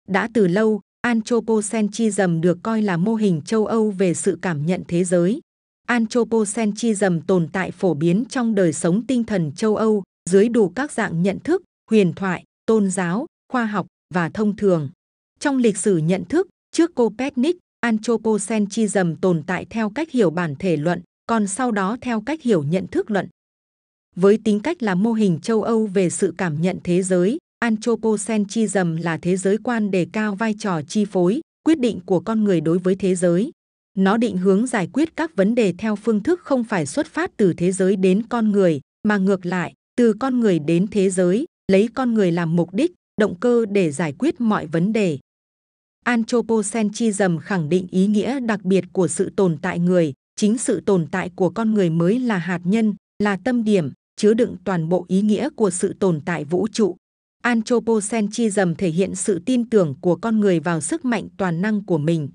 Đã 0.08 0.30
từ 0.34 0.48
lâu, 0.48 0.82
anthropocentrism 1.02 2.42
được 2.42 2.58
coi 2.64 2.82
là 2.82 2.98
mô 2.98 3.16
hình 3.16 3.42
châu 3.46 3.66
Âu 3.66 3.92
về 3.92 4.14
sự 4.14 4.40
cảm 4.42 4.66
nhận 4.66 4.84
thế 4.88 5.04
giới. 5.04 5.40
Anthropocentrism 5.88 7.20
tồn 7.28 7.48
tại 7.54 7.72
phổ 7.72 7.94
biến 7.94 8.24
trong 8.30 8.56
đời 8.56 8.74
sống 8.74 9.08
tinh 9.08 9.24
thần 9.24 9.52
châu 9.52 9.76
Âu 9.76 10.04
dưới 10.30 10.50
đủ 10.50 10.70
các 10.70 10.92
dạng 10.92 11.22
nhận 11.22 11.40
thức, 11.40 11.64
huyền 11.92 12.14
thoại, 12.14 12.44
tôn 12.66 12.92
giáo, 12.92 13.26
khoa 13.52 13.66
học 13.66 13.88
và 14.14 14.30
thông 14.30 14.56
thường. 14.56 14.90
Trong 15.40 15.58
lịch 15.58 15.78
sử 15.78 15.98
nhận 15.98 16.26
thức, 16.26 16.48
trước 16.72 16.96
Copernic, 16.96 17.58
Anthropocentrism 17.80 19.16
tồn 19.22 19.44
tại 19.48 19.66
theo 19.70 19.90
cách 19.90 20.12
hiểu 20.12 20.30
bản 20.30 20.56
thể 20.60 20.78
luận, 20.78 21.02
còn 21.28 21.48
sau 21.48 21.72
đó 21.72 21.98
theo 22.02 22.22
cách 22.22 22.42
hiểu 22.42 22.64
nhận 22.64 22.88
thức 22.88 23.12
luận. 23.12 23.28
Với 24.16 24.40
tính 24.44 24.60
cách 24.60 24.84
là 24.84 24.96
mô 24.96 25.14
hình 25.14 25.40
châu 25.40 25.64
Âu 25.64 25.86
về 25.86 26.10
sự 26.10 26.34
cảm 26.38 26.62
nhận 26.62 26.80
thế 26.84 27.04
giới, 27.04 27.38
Anthropocentrism 27.60 28.96
là 28.96 29.18
thế 29.18 29.38
giới 29.38 29.58
quan 29.58 29.92
đề 29.92 30.08
cao 30.14 30.36
vai 30.36 30.56
trò 30.60 30.82
chi 30.82 31.06
phối, 31.06 31.42
quyết 31.64 31.80
định 31.80 32.00
của 32.06 32.20
con 32.20 32.44
người 32.44 32.62
đối 32.62 32.78
với 32.78 32.96
thế 32.96 33.16
giới. 33.16 33.52
Nó 33.98 34.18
định 34.18 34.38
hướng 34.38 34.68
giải 34.68 34.90
quyết 34.94 35.16
các 35.16 35.36
vấn 35.36 35.56
đề 35.56 35.74
theo 35.78 35.96
phương 35.96 36.24
thức 36.24 36.42
không 36.44 36.64
phải 36.64 36.86
xuất 36.86 37.08
phát 37.08 37.32
từ 37.38 37.54
thế 37.54 37.72
giới 37.72 37.96
đến 37.96 38.24
con 38.30 38.52
người, 38.52 38.82
mà 39.08 39.18
ngược 39.18 39.46
lại, 39.46 39.74
từ 39.98 40.14
con 40.14 40.40
người 40.40 40.60
đến 40.60 40.88
thế 40.92 41.10
giới, 41.10 41.46
lấy 41.72 41.90
con 41.94 42.14
người 42.14 42.32
làm 42.32 42.56
mục 42.56 42.74
đích, 42.74 42.92
động 43.22 43.36
cơ 43.40 43.66
để 43.66 43.92
giải 43.92 44.14
quyết 44.20 44.42
mọi 44.42 44.66
vấn 44.66 44.94
đề. 44.94 45.18
Anthropocentrism 46.08 47.38
khẳng 47.38 47.70
định 47.70 47.88
ý 47.92 48.08
nghĩa 48.08 48.40
đặc 48.40 48.66
biệt 48.66 48.84
của 48.92 49.08
sự 49.08 49.32
tồn 49.36 49.58
tại 49.62 49.80
người, 49.80 50.14
chính 50.36 50.58
sự 50.58 50.82
tồn 50.86 51.08
tại 51.12 51.32
của 51.36 51.50
con 51.50 51.74
người 51.74 51.90
mới 51.90 52.20
là 52.20 52.38
hạt 52.38 52.62
nhân, 52.64 52.96
là 53.24 53.38
tâm 53.44 53.64
điểm, 53.64 53.92
chứa 54.16 54.34
đựng 54.34 54.56
toàn 54.64 54.90
bộ 54.90 55.06
ý 55.08 55.22
nghĩa 55.22 55.50
của 55.56 55.70
sự 55.70 55.94
tồn 56.00 56.22
tại 56.26 56.44
vũ 56.44 56.68
trụ. 56.68 56.96
Anthropocentrism 57.44 58.74
thể 58.78 58.90
hiện 58.90 59.16
sự 59.16 59.42
tin 59.46 59.70
tưởng 59.70 59.96
của 60.02 60.16
con 60.16 60.40
người 60.40 60.60
vào 60.60 60.82
sức 60.82 61.06
mạnh 61.06 61.28
toàn 61.38 61.62
năng 61.62 61.86
của 61.86 61.98
mình. 61.98 62.30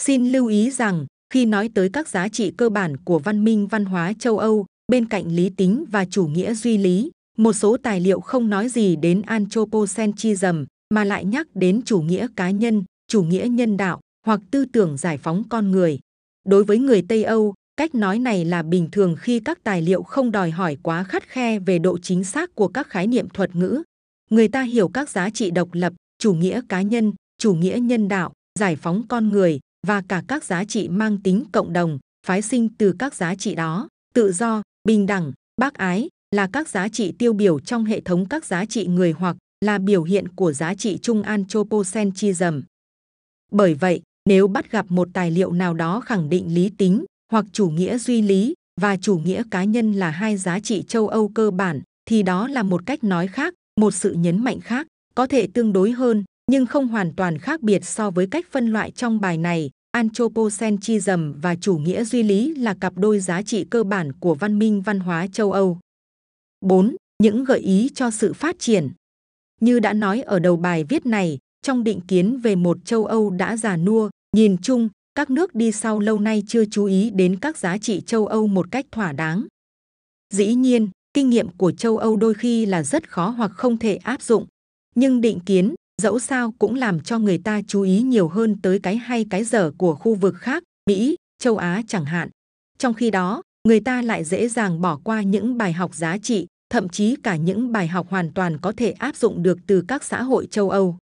Xin 0.00 0.32
lưu 0.32 0.46
ý 0.46 0.70
rằng, 0.70 1.06
khi 1.32 1.46
nói 1.46 1.70
tới 1.74 1.88
các 1.92 2.08
giá 2.08 2.28
trị 2.28 2.50
cơ 2.56 2.68
bản 2.68 2.96
của 2.96 3.18
văn 3.18 3.44
minh 3.44 3.66
văn 3.66 3.84
hóa 3.84 4.12
châu 4.18 4.38
Âu, 4.38 4.66
bên 4.92 5.08
cạnh 5.08 5.36
lý 5.36 5.50
tính 5.50 5.84
và 5.90 6.04
chủ 6.04 6.26
nghĩa 6.26 6.54
duy 6.54 6.78
lý, 6.78 7.10
một 7.36 7.52
số 7.52 7.76
tài 7.82 8.00
liệu 8.00 8.20
không 8.20 8.50
nói 8.50 8.68
gì 8.68 8.96
đến 8.96 9.22
anthropocentrism 9.22 10.64
mà 10.94 11.04
lại 11.04 11.24
nhắc 11.24 11.46
đến 11.54 11.82
chủ 11.84 12.00
nghĩa 12.00 12.26
cá 12.36 12.50
nhân, 12.50 12.84
chủ 13.08 13.22
nghĩa 13.22 13.46
nhân 13.50 13.76
đạo 13.76 14.00
hoặc 14.26 14.40
tư 14.50 14.64
tưởng 14.64 14.96
giải 14.96 15.18
phóng 15.18 15.42
con 15.48 15.70
người. 15.70 15.98
Đối 16.44 16.64
với 16.64 16.78
người 16.78 17.02
Tây 17.08 17.24
Âu, 17.24 17.54
cách 17.76 17.94
nói 17.94 18.18
này 18.18 18.44
là 18.44 18.62
bình 18.62 18.88
thường 18.92 19.16
khi 19.18 19.40
các 19.40 19.64
tài 19.64 19.82
liệu 19.82 20.02
không 20.02 20.30
đòi 20.30 20.50
hỏi 20.50 20.76
quá 20.82 21.04
khắt 21.04 21.28
khe 21.28 21.58
về 21.58 21.78
độ 21.78 21.98
chính 21.98 22.24
xác 22.24 22.54
của 22.54 22.68
các 22.68 22.88
khái 22.88 23.06
niệm 23.06 23.28
thuật 23.28 23.56
ngữ. 23.56 23.82
Người 24.30 24.48
ta 24.48 24.62
hiểu 24.62 24.88
các 24.88 25.10
giá 25.10 25.30
trị 25.30 25.50
độc 25.50 25.68
lập, 25.72 25.92
chủ 26.18 26.34
nghĩa 26.34 26.60
cá 26.68 26.82
nhân, 26.82 27.12
chủ 27.38 27.54
nghĩa 27.54 27.78
nhân 27.80 28.08
đạo, 28.08 28.32
giải 28.58 28.76
phóng 28.76 29.02
con 29.08 29.28
người 29.28 29.60
và 29.86 30.02
cả 30.08 30.22
các 30.28 30.44
giá 30.44 30.64
trị 30.64 30.88
mang 30.88 31.22
tính 31.22 31.44
cộng 31.52 31.72
đồng, 31.72 31.98
phái 32.26 32.42
sinh 32.42 32.68
từ 32.68 32.94
các 32.98 33.14
giá 33.14 33.34
trị 33.34 33.54
đó, 33.54 33.88
tự 34.14 34.32
do, 34.32 34.62
bình 34.84 35.06
đẳng, 35.06 35.32
bác 35.60 35.74
ái 35.74 36.08
là 36.34 36.48
các 36.52 36.68
giá 36.68 36.88
trị 36.88 37.12
tiêu 37.18 37.32
biểu 37.32 37.60
trong 37.60 37.84
hệ 37.84 38.00
thống 38.00 38.26
các 38.28 38.44
giá 38.44 38.64
trị 38.64 38.86
người 38.86 39.12
hoặc 39.12 39.36
là 39.60 39.78
biểu 39.78 40.02
hiện 40.02 40.28
của 40.28 40.52
giá 40.52 40.74
trị 40.74 40.98
chung 41.02 41.22
anthropocentrism. 41.22 42.60
Bởi 43.52 43.74
vậy, 43.74 44.02
nếu 44.28 44.48
bắt 44.48 44.70
gặp 44.70 44.86
một 44.88 45.08
tài 45.12 45.30
liệu 45.30 45.52
nào 45.52 45.74
đó 45.74 46.00
khẳng 46.00 46.28
định 46.28 46.54
lý 46.54 46.70
tính 46.78 47.04
hoặc 47.32 47.44
chủ 47.52 47.70
nghĩa 47.70 47.98
duy 47.98 48.22
lý 48.22 48.54
và 48.80 48.96
chủ 48.96 49.18
nghĩa 49.18 49.42
cá 49.50 49.64
nhân 49.64 49.92
là 49.92 50.10
hai 50.10 50.36
giá 50.36 50.60
trị 50.60 50.82
châu 50.88 51.08
Âu 51.08 51.28
cơ 51.28 51.50
bản, 51.50 51.80
thì 52.08 52.22
đó 52.22 52.48
là 52.48 52.62
một 52.62 52.86
cách 52.86 53.04
nói 53.04 53.28
khác, 53.28 53.54
một 53.80 53.90
sự 53.90 54.12
nhấn 54.12 54.44
mạnh 54.44 54.60
khác, 54.60 54.86
có 55.14 55.26
thể 55.26 55.48
tương 55.54 55.72
đối 55.72 55.90
hơn, 55.90 56.24
nhưng 56.50 56.66
không 56.66 56.88
hoàn 56.88 57.14
toàn 57.16 57.38
khác 57.38 57.60
biệt 57.60 57.84
so 57.84 58.10
với 58.10 58.26
cách 58.26 58.46
phân 58.50 58.72
loại 58.72 58.90
trong 58.90 59.20
bài 59.20 59.38
này. 59.38 59.70
Anthropocentrism 59.92 61.32
và 61.40 61.54
chủ 61.54 61.78
nghĩa 61.78 62.04
duy 62.04 62.22
lý 62.22 62.54
là 62.54 62.74
cặp 62.74 62.92
đôi 62.96 63.20
giá 63.20 63.42
trị 63.42 63.64
cơ 63.70 63.84
bản 63.84 64.12
của 64.12 64.34
văn 64.34 64.58
minh 64.58 64.82
văn 64.82 65.00
hóa 65.00 65.26
châu 65.32 65.52
Âu. 65.52 65.78
4. 66.60 66.96
Những 67.22 67.44
gợi 67.44 67.60
ý 67.60 67.90
cho 67.94 68.10
sự 68.10 68.32
phát 68.32 68.56
triển 68.58 68.90
như 69.60 69.80
đã 69.80 69.92
nói 69.92 70.20
ở 70.20 70.38
đầu 70.38 70.56
bài 70.56 70.84
viết 70.84 71.06
này, 71.06 71.38
trong 71.62 71.84
định 71.84 72.00
kiến 72.08 72.40
về 72.40 72.56
một 72.56 72.78
châu 72.84 73.06
Âu 73.06 73.30
đã 73.30 73.56
già 73.56 73.76
nua, 73.76 74.10
nhìn 74.36 74.56
chung, 74.62 74.88
các 75.14 75.30
nước 75.30 75.54
đi 75.54 75.72
sau 75.72 76.00
lâu 76.00 76.18
nay 76.18 76.42
chưa 76.46 76.64
chú 76.64 76.84
ý 76.84 77.10
đến 77.10 77.38
các 77.40 77.58
giá 77.58 77.78
trị 77.78 78.02
châu 78.06 78.26
Âu 78.26 78.46
một 78.46 78.70
cách 78.70 78.86
thỏa 78.90 79.12
đáng. 79.12 79.46
Dĩ 80.34 80.54
nhiên, 80.54 80.88
kinh 81.14 81.30
nghiệm 81.30 81.48
của 81.48 81.72
châu 81.72 81.96
Âu 81.96 82.16
đôi 82.16 82.34
khi 82.34 82.66
là 82.66 82.82
rất 82.82 83.10
khó 83.10 83.28
hoặc 83.28 83.50
không 83.54 83.78
thể 83.78 83.96
áp 83.96 84.22
dụng. 84.22 84.46
Nhưng 84.94 85.20
định 85.20 85.40
kiến, 85.40 85.74
dẫu 86.02 86.18
sao 86.18 86.54
cũng 86.58 86.74
làm 86.74 87.00
cho 87.00 87.18
người 87.18 87.38
ta 87.38 87.62
chú 87.68 87.82
ý 87.82 88.02
nhiều 88.02 88.28
hơn 88.28 88.56
tới 88.62 88.78
cái 88.78 88.96
hay 88.96 89.26
cái 89.30 89.44
dở 89.44 89.72
của 89.78 89.94
khu 89.94 90.14
vực 90.14 90.34
khác, 90.34 90.62
Mỹ, 90.86 91.16
châu 91.38 91.56
Á 91.56 91.82
chẳng 91.88 92.04
hạn. 92.04 92.28
Trong 92.78 92.94
khi 92.94 93.10
đó, 93.10 93.42
người 93.68 93.80
ta 93.80 94.02
lại 94.02 94.24
dễ 94.24 94.48
dàng 94.48 94.80
bỏ 94.80 95.00
qua 95.04 95.22
những 95.22 95.58
bài 95.58 95.72
học 95.72 95.94
giá 95.94 96.18
trị, 96.18 96.46
thậm 96.70 96.88
chí 96.88 97.16
cả 97.22 97.36
những 97.36 97.72
bài 97.72 97.88
học 97.88 98.06
hoàn 98.10 98.32
toàn 98.32 98.58
có 98.58 98.72
thể 98.76 98.90
áp 98.90 99.16
dụng 99.16 99.42
được 99.42 99.58
từ 99.66 99.84
các 99.88 100.04
xã 100.04 100.22
hội 100.22 100.46
châu 100.46 100.70
Âu. 100.70 100.96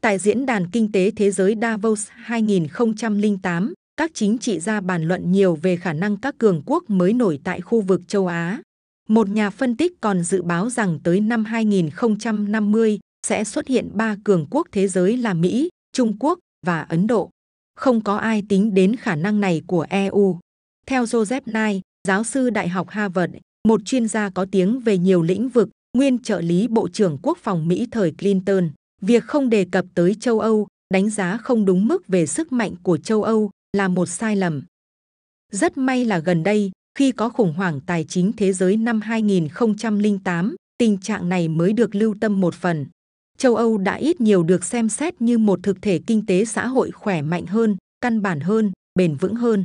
Tại 0.00 0.18
Diễn 0.18 0.46
đàn 0.46 0.70
Kinh 0.70 0.92
tế 0.92 1.10
Thế 1.10 1.30
giới 1.30 1.54
Davos 1.62 2.06
2008, 2.10 3.74
các 3.96 4.10
chính 4.14 4.38
trị 4.38 4.60
gia 4.60 4.80
bàn 4.80 5.02
luận 5.02 5.32
nhiều 5.32 5.54
về 5.62 5.76
khả 5.76 5.92
năng 5.92 6.16
các 6.16 6.38
cường 6.38 6.62
quốc 6.66 6.90
mới 6.90 7.12
nổi 7.12 7.40
tại 7.44 7.60
khu 7.60 7.80
vực 7.80 8.08
châu 8.08 8.26
Á. 8.26 8.60
Một 9.08 9.28
nhà 9.28 9.50
phân 9.50 9.76
tích 9.76 10.00
còn 10.00 10.22
dự 10.22 10.42
báo 10.42 10.70
rằng 10.70 10.98
tới 11.04 11.20
năm 11.20 11.44
2050 11.44 12.98
sẽ 13.26 13.44
xuất 13.44 13.66
hiện 13.66 13.90
ba 13.92 14.16
cường 14.24 14.46
quốc 14.50 14.68
thế 14.72 14.88
giới 14.88 15.16
là 15.16 15.34
Mỹ, 15.34 15.68
Trung 15.92 16.16
Quốc 16.18 16.38
và 16.66 16.82
Ấn 16.82 17.06
Độ. 17.06 17.30
Không 17.74 18.00
có 18.00 18.16
ai 18.16 18.42
tính 18.48 18.74
đến 18.74 18.96
khả 18.96 19.16
năng 19.16 19.40
này 19.40 19.62
của 19.66 19.86
EU. 19.88 20.38
Theo 20.86 21.04
Joseph 21.04 21.40
Nye, 21.46 21.80
giáo 22.08 22.24
sư 22.24 22.50
Đại 22.50 22.68
học 22.68 22.88
Harvard, 22.90 23.32
một 23.66 23.80
chuyên 23.84 24.08
gia 24.08 24.30
có 24.30 24.46
tiếng 24.50 24.80
về 24.80 24.98
nhiều 24.98 25.22
lĩnh 25.22 25.48
vực, 25.48 25.68
nguyên 25.96 26.18
trợ 26.18 26.40
lý 26.40 26.68
Bộ 26.68 26.88
trưởng 26.88 27.18
Quốc 27.22 27.38
phòng 27.38 27.68
Mỹ 27.68 27.86
thời 27.90 28.12
Clinton, 28.12 28.70
việc 29.02 29.24
không 29.24 29.50
đề 29.50 29.66
cập 29.72 29.84
tới 29.94 30.14
châu 30.20 30.40
Âu, 30.40 30.66
đánh 30.94 31.10
giá 31.10 31.36
không 31.36 31.64
đúng 31.64 31.86
mức 31.86 32.08
về 32.08 32.26
sức 32.26 32.52
mạnh 32.52 32.74
của 32.82 32.96
châu 32.96 33.22
Âu 33.22 33.50
là 33.72 33.88
một 33.88 34.06
sai 34.06 34.36
lầm. 34.36 34.62
Rất 35.52 35.78
may 35.78 36.04
là 36.04 36.18
gần 36.18 36.42
đây, 36.42 36.70
khi 36.98 37.12
có 37.12 37.28
khủng 37.28 37.52
hoảng 37.52 37.80
tài 37.86 38.04
chính 38.04 38.32
thế 38.32 38.52
giới 38.52 38.76
năm 38.76 39.00
2008, 39.00 40.56
tình 40.78 40.98
trạng 40.98 41.28
này 41.28 41.48
mới 41.48 41.72
được 41.72 41.94
lưu 41.94 42.14
tâm 42.20 42.40
một 42.40 42.54
phần. 42.54 42.86
Châu 43.38 43.56
Âu 43.56 43.78
đã 43.78 43.94
ít 43.94 44.20
nhiều 44.20 44.42
được 44.42 44.64
xem 44.64 44.88
xét 44.88 45.20
như 45.20 45.38
một 45.38 45.60
thực 45.62 45.82
thể 45.82 46.00
kinh 46.06 46.26
tế 46.26 46.44
xã 46.44 46.66
hội 46.66 46.90
khỏe 46.90 47.22
mạnh 47.22 47.46
hơn, 47.46 47.76
căn 48.00 48.22
bản 48.22 48.40
hơn, 48.40 48.72
bền 48.94 49.16
vững 49.16 49.34
hơn. 49.34 49.64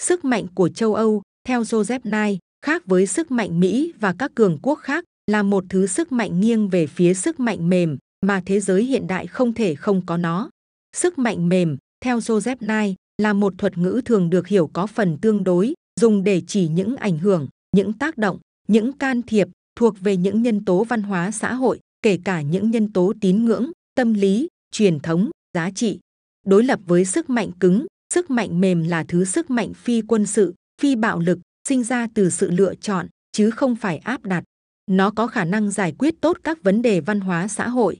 Sức 0.00 0.24
mạnh 0.24 0.46
của 0.54 0.68
châu 0.68 0.94
Âu, 0.94 1.22
theo 1.44 1.62
Joseph 1.62 2.00
Nye, 2.04 2.38
khác 2.62 2.86
với 2.86 3.06
sức 3.06 3.30
mạnh 3.30 3.60
Mỹ 3.60 3.92
và 4.00 4.14
các 4.18 4.34
cường 4.34 4.58
quốc 4.62 4.78
khác, 4.78 5.04
là 5.30 5.42
một 5.42 5.64
thứ 5.68 5.86
sức 5.86 6.12
mạnh 6.12 6.40
nghiêng 6.40 6.68
về 6.68 6.86
phía 6.86 7.14
sức 7.14 7.40
mạnh 7.40 7.68
mềm 7.68 7.98
mà 8.26 8.42
thế 8.46 8.60
giới 8.60 8.84
hiện 8.84 9.06
đại 9.06 9.26
không 9.26 9.52
thể 9.52 9.74
không 9.74 10.06
có 10.06 10.16
nó. 10.16 10.50
Sức 10.96 11.18
mạnh 11.18 11.48
mềm, 11.48 11.76
theo 12.04 12.18
Joseph 12.18 12.56
Nye, 12.60 12.94
là 13.22 13.32
một 13.32 13.54
thuật 13.58 13.78
ngữ 13.78 14.00
thường 14.04 14.30
được 14.30 14.46
hiểu 14.46 14.70
có 14.72 14.86
phần 14.86 15.18
tương 15.20 15.44
đối, 15.44 15.74
dùng 16.00 16.24
để 16.24 16.42
chỉ 16.46 16.68
những 16.68 16.96
ảnh 16.96 17.18
hưởng, 17.18 17.48
những 17.76 17.92
tác 17.92 18.18
động, 18.18 18.38
những 18.68 18.92
can 18.92 19.22
thiệp 19.22 19.48
thuộc 19.76 20.00
về 20.00 20.16
những 20.16 20.42
nhân 20.42 20.64
tố 20.64 20.84
văn 20.84 21.02
hóa 21.02 21.30
xã 21.30 21.54
hội, 21.54 21.80
kể 22.02 22.18
cả 22.24 22.40
những 22.40 22.70
nhân 22.70 22.92
tố 22.92 23.12
tín 23.20 23.44
ngưỡng, 23.44 23.70
tâm 23.94 24.14
lý, 24.14 24.48
truyền 24.72 25.00
thống, 25.00 25.30
giá 25.54 25.70
trị. 25.70 25.98
Đối 26.46 26.64
lập 26.64 26.80
với 26.86 27.04
sức 27.04 27.30
mạnh 27.30 27.50
cứng, 27.60 27.86
sức 28.14 28.30
mạnh 28.30 28.60
mềm 28.60 28.82
là 28.84 29.04
thứ 29.04 29.24
sức 29.24 29.50
mạnh 29.50 29.74
phi 29.74 30.02
quân 30.02 30.26
sự, 30.26 30.54
phi 30.82 30.96
bạo 30.96 31.18
lực, 31.18 31.38
sinh 31.68 31.84
ra 31.84 32.06
từ 32.14 32.30
sự 32.30 32.50
lựa 32.50 32.74
chọn, 32.74 33.06
chứ 33.32 33.50
không 33.50 33.76
phải 33.76 33.98
áp 33.98 34.24
đặt. 34.24 34.44
Nó 34.90 35.10
có 35.10 35.26
khả 35.26 35.44
năng 35.44 35.70
giải 35.70 35.94
quyết 35.98 36.14
tốt 36.20 36.38
các 36.44 36.62
vấn 36.62 36.82
đề 36.82 37.00
văn 37.00 37.20
hóa 37.20 37.48
xã 37.48 37.68
hội. 37.68 37.98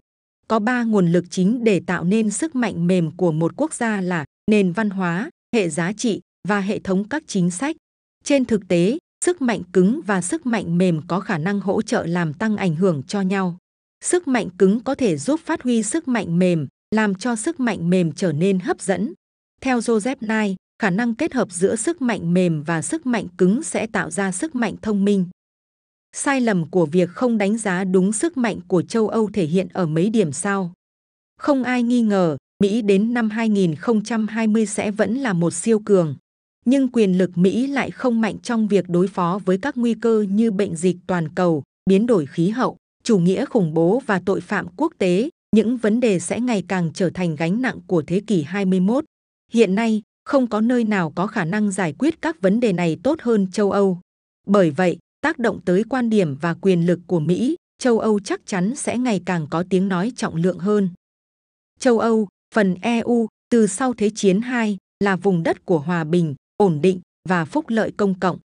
Có 0.49 0.59
ba 0.59 0.83
nguồn 0.83 1.12
lực 1.12 1.25
chính 1.31 1.64
để 1.64 1.81
tạo 1.87 2.04
nên 2.04 2.31
sức 2.31 2.57
mạnh 2.57 2.87
mềm 2.87 3.11
của 3.16 3.33
một 3.33 3.52
quốc 3.57 3.75
gia 3.75 4.00
là 4.00 4.25
nền 4.50 4.73
văn 4.73 4.90
hóa, 4.90 5.31
hệ 5.54 5.69
giá 5.69 5.92
trị 5.92 6.21
và 6.49 6.61
hệ 6.61 6.78
thống 6.78 7.09
các 7.09 7.23
chính 7.26 7.50
sách. 7.50 7.76
Trên 8.25 8.45
thực 8.45 8.69
tế, 8.69 8.99
sức 9.25 9.42
mạnh 9.42 9.62
cứng 9.73 10.00
và 10.07 10.23
sức 10.23 10.47
mạnh 10.47 10.78
mềm 10.78 11.00
có 11.07 11.21
khả 11.21 11.38
năng 11.38 11.61
hỗ 11.61 11.83
trợ 11.83 12.07
làm 12.07 12.35
tăng 12.35 12.57
ảnh 12.57 12.76
hưởng 12.76 13.02
cho 13.02 13.21
nhau. 13.21 13.59
Sức 14.04 14.28
mạnh 14.28 14.49
cứng 14.59 14.81
có 14.81 14.95
thể 14.95 15.16
giúp 15.16 15.40
phát 15.45 15.62
huy 15.62 15.83
sức 15.83 16.09
mạnh 16.09 16.38
mềm, 16.38 16.69
làm 16.95 17.14
cho 17.14 17.37
sức 17.37 17.61
mạnh 17.61 17.90
mềm 17.90 18.12
trở 18.12 18.33
nên 18.33 18.59
hấp 18.59 18.81
dẫn. 18.81 19.12
Theo 19.61 19.78
Joseph 19.78 20.16
Nye, 20.21 20.54
khả 20.79 20.91
năng 20.91 21.14
kết 21.14 21.35
hợp 21.35 21.49
giữa 21.50 21.76
sức 21.76 22.02
mạnh 22.02 22.35
mềm 22.35 22.62
và 22.62 22.83
sức 22.83 23.07
mạnh 23.07 23.26
cứng 23.38 23.62
sẽ 23.62 23.87
tạo 23.87 24.11
ra 24.11 24.33
sức 24.33 24.55
mạnh 24.55 24.75
thông 24.83 25.05
minh. 25.05 25.26
Sai 26.12 26.41
lầm 26.41 26.71
của 26.71 26.87
việc 26.87 27.09
không 27.09 27.38
đánh 27.38 27.59
giá 27.59 27.85
đúng 27.85 28.12
sức 28.12 28.37
mạnh 28.37 28.59
của 28.69 28.83
châu 28.83 29.09
Âu 29.09 29.31
thể 29.33 29.47
hiện 29.47 29.69
ở 29.73 29.87
mấy 29.87 30.11
điểm 30.11 30.33
sau. 30.33 30.73
Không 31.38 31.62
ai 31.62 31.83
nghi 31.83 32.02
ngờ, 32.02 32.37
Mỹ 32.62 32.83
đến 32.83 33.14
năm 33.14 33.31
2020 33.31 34.67
sẽ 34.67 34.91
vẫn 34.91 35.14
là 35.14 35.33
một 35.33 35.52
siêu 35.52 35.79
cường. 35.85 36.17
Nhưng 36.64 36.88
quyền 36.88 37.19
lực 37.19 37.31
Mỹ 37.38 37.67
lại 37.67 37.91
không 37.91 38.21
mạnh 38.21 38.38
trong 38.38 38.69
việc 38.69 38.88
đối 38.88 39.09
phó 39.09 39.41
với 39.45 39.59
các 39.59 39.76
nguy 39.76 39.95
cơ 39.95 40.26
như 40.31 40.50
bệnh 40.50 40.76
dịch 40.76 40.97
toàn 41.07 41.29
cầu, 41.35 41.62
biến 41.91 42.07
đổi 42.07 42.26
khí 42.26 42.49
hậu, 42.49 42.76
chủ 43.02 43.19
nghĩa 43.19 43.45
khủng 43.45 43.75
bố 43.75 44.02
và 44.07 44.23
tội 44.25 44.41
phạm 44.41 44.67
quốc 44.76 44.93
tế. 44.99 45.29
Những 45.57 45.76
vấn 45.76 46.00
đề 46.00 46.19
sẽ 46.19 46.41
ngày 46.41 46.64
càng 46.69 46.91
trở 46.95 47.11
thành 47.11 47.37
gánh 47.37 47.62
nặng 47.62 47.81
của 47.87 48.02
thế 48.02 48.23
kỷ 48.26 48.43
21. 48.43 49.05
Hiện 49.52 49.75
nay, 49.75 50.02
không 50.33 50.47
có 50.47 50.61
nơi 50.61 50.85
nào 50.85 51.12
có 51.17 51.27
khả 51.27 51.45
năng 51.45 51.71
giải 51.71 51.95
quyết 51.99 52.23
các 52.23 52.41
vấn 52.41 52.61
đề 52.61 52.73
này 52.73 52.99
tốt 53.03 53.21
hơn 53.23 53.51
châu 53.51 53.71
Âu. 53.71 53.99
Bởi 54.47 54.71
vậy, 54.71 54.99
tác 55.21 55.39
động 55.39 55.61
tới 55.65 55.85
quan 55.89 56.11
điểm 56.11 56.37
và 56.37 56.55
quyền 56.55 56.87
lực 56.87 57.01
của 57.07 57.21
Mỹ, 57.21 57.57
châu 57.79 57.99
Âu 57.99 58.21
chắc 58.21 58.41
chắn 58.47 58.77
sẽ 58.77 58.99
ngày 58.99 59.21
càng 59.27 59.47
có 59.51 59.65
tiếng 59.71 59.89
nói 59.89 60.12
trọng 60.17 60.35
lượng 60.35 60.59
hơn. 60.59 60.89
Châu 61.81 61.99
Âu, 61.99 62.29
phần 62.55 62.75
EU, 62.83 63.29
từ 63.51 63.67
sau 63.67 63.95
Thế 63.95 64.11
chiến 64.15 64.41
II, 64.41 64.77
là 65.05 65.17
vùng 65.17 65.43
đất 65.43 65.65
của 65.65 65.79
hòa 65.79 66.05
bình, 66.05 66.35
ổn 66.57 66.81
định 66.83 67.01
và 67.29 67.45
phúc 67.45 67.65
lợi 67.69 67.93
công 67.97 68.21
cộng. 68.21 68.39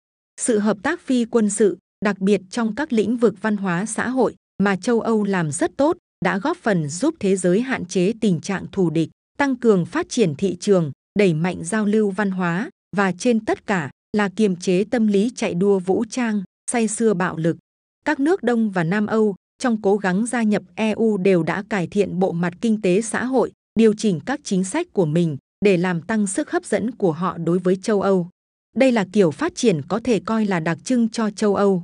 Sự 0.41 0.59
hợp 0.59 0.77
tác 0.83 1.01
phi 1.01 1.25
quân 1.25 1.49
sự, 1.49 1.77
đặc 2.05 2.19
biệt 2.19 2.41
trong 2.49 2.75
các 2.75 2.93
lĩnh 2.93 3.17
vực 3.17 3.35
văn 3.41 3.57
hóa 3.57 3.85
xã 3.85 4.09
hội 4.09 4.35
mà 4.63 4.75
châu 4.75 5.01
Âu 5.01 5.23
làm 5.23 5.51
rất 5.51 5.71
tốt, 5.77 5.97
đã 6.25 6.37
góp 6.37 6.57
phần 6.57 6.89
giúp 6.89 7.15
thế 7.19 7.35
giới 7.35 7.61
hạn 7.61 7.85
chế 7.85 8.13
tình 8.21 8.41
trạng 8.41 8.65
thù 8.71 8.89
địch, 8.89 9.09
tăng 9.37 9.55
cường 9.55 9.85
phát 9.85 10.09
triển 10.09 10.35
thị 10.35 10.57
trường, 10.59 10.91
đẩy 11.19 11.33
mạnh 11.33 11.63
giao 11.63 11.85
lưu 11.85 12.09
văn 12.09 12.31
hóa 12.31 12.69
và 12.95 13.11
trên 13.11 13.45
tất 13.45 13.67
cả 13.67 13.89
là 14.17 14.29
kiềm 14.35 14.55
chế 14.55 14.83
tâm 14.83 15.07
lý 15.07 15.31
chạy 15.35 15.53
đua 15.53 15.79
vũ 15.79 16.05
trang, 16.09 16.43
say 16.71 16.87
xưa 16.87 17.13
bạo 17.13 17.37
lực. 17.37 17.57
Các 18.05 18.19
nước 18.19 18.43
Đông 18.43 18.71
và 18.71 18.83
Nam 18.83 19.07
Âu 19.07 19.35
trong 19.57 19.81
cố 19.81 19.97
gắng 19.97 20.25
gia 20.25 20.43
nhập 20.43 20.63
EU 20.75 21.17
đều 21.17 21.43
đã 21.43 21.63
cải 21.69 21.87
thiện 21.87 22.19
bộ 22.19 22.31
mặt 22.31 22.53
kinh 22.61 22.81
tế 22.81 23.01
xã 23.01 23.25
hội, 23.25 23.51
điều 23.79 23.93
chỉnh 23.97 24.19
các 24.25 24.39
chính 24.43 24.63
sách 24.63 24.87
của 24.93 25.05
mình 25.05 25.37
để 25.65 25.77
làm 25.77 26.01
tăng 26.01 26.27
sức 26.27 26.51
hấp 26.51 26.65
dẫn 26.65 26.91
của 26.91 27.11
họ 27.11 27.37
đối 27.37 27.59
với 27.59 27.75
châu 27.75 28.01
Âu. 28.01 28.29
Đây 28.75 28.91
là 28.91 29.05
kiểu 29.13 29.31
phát 29.31 29.55
triển 29.55 29.81
có 29.87 29.99
thể 30.03 30.19
coi 30.25 30.45
là 30.45 30.59
đặc 30.59 30.77
trưng 30.83 31.09
cho 31.09 31.29
châu 31.29 31.55
Âu. 31.55 31.83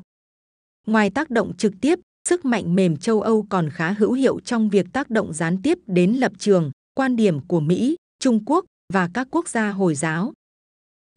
Ngoài 0.87 1.09
tác 1.09 1.29
động 1.29 1.57
trực 1.57 1.73
tiếp, 1.81 1.99
sức 2.29 2.45
mạnh 2.45 2.75
mềm 2.75 2.97
châu 2.97 3.21
Âu 3.21 3.45
còn 3.49 3.69
khá 3.69 3.91
hữu 3.91 4.11
hiệu 4.11 4.39
trong 4.39 4.69
việc 4.69 4.85
tác 4.93 5.09
động 5.09 5.33
gián 5.33 5.61
tiếp 5.61 5.77
đến 5.87 6.13
lập 6.13 6.31
trường, 6.37 6.71
quan 6.95 7.15
điểm 7.15 7.39
của 7.47 7.59
Mỹ, 7.59 7.95
Trung 8.19 8.45
Quốc 8.45 8.65
và 8.91 9.09
các 9.13 9.27
quốc 9.31 9.47
gia 9.47 9.69
Hồi 9.69 9.95
giáo. 9.95 10.33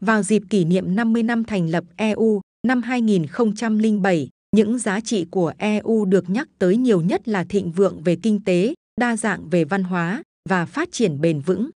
Vào 0.00 0.22
dịp 0.22 0.42
kỷ 0.50 0.64
niệm 0.64 0.96
50 0.96 1.22
năm 1.22 1.44
thành 1.44 1.70
lập 1.70 1.84
EU 1.96 2.40
năm 2.66 2.82
2007, 2.82 4.28
những 4.56 4.78
giá 4.78 5.00
trị 5.00 5.26
của 5.30 5.52
EU 5.58 6.04
được 6.04 6.30
nhắc 6.30 6.48
tới 6.58 6.76
nhiều 6.76 7.00
nhất 7.00 7.28
là 7.28 7.44
thịnh 7.44 7.72
vượng 7.72 8.02
về 8.02 8.16
kinh 8.22 8.44
tế, 8.44 8.74
đa 9.00 9.16
dạng 9.16 9.48
về 9.48 9.64
văn 9.64 9.84
hóa 9.84 10.22
và 10.48 10.66
phát 10.66 10.88
triển 10.92 11.20
bền 11.20 11.40
vững. 11.40 11.70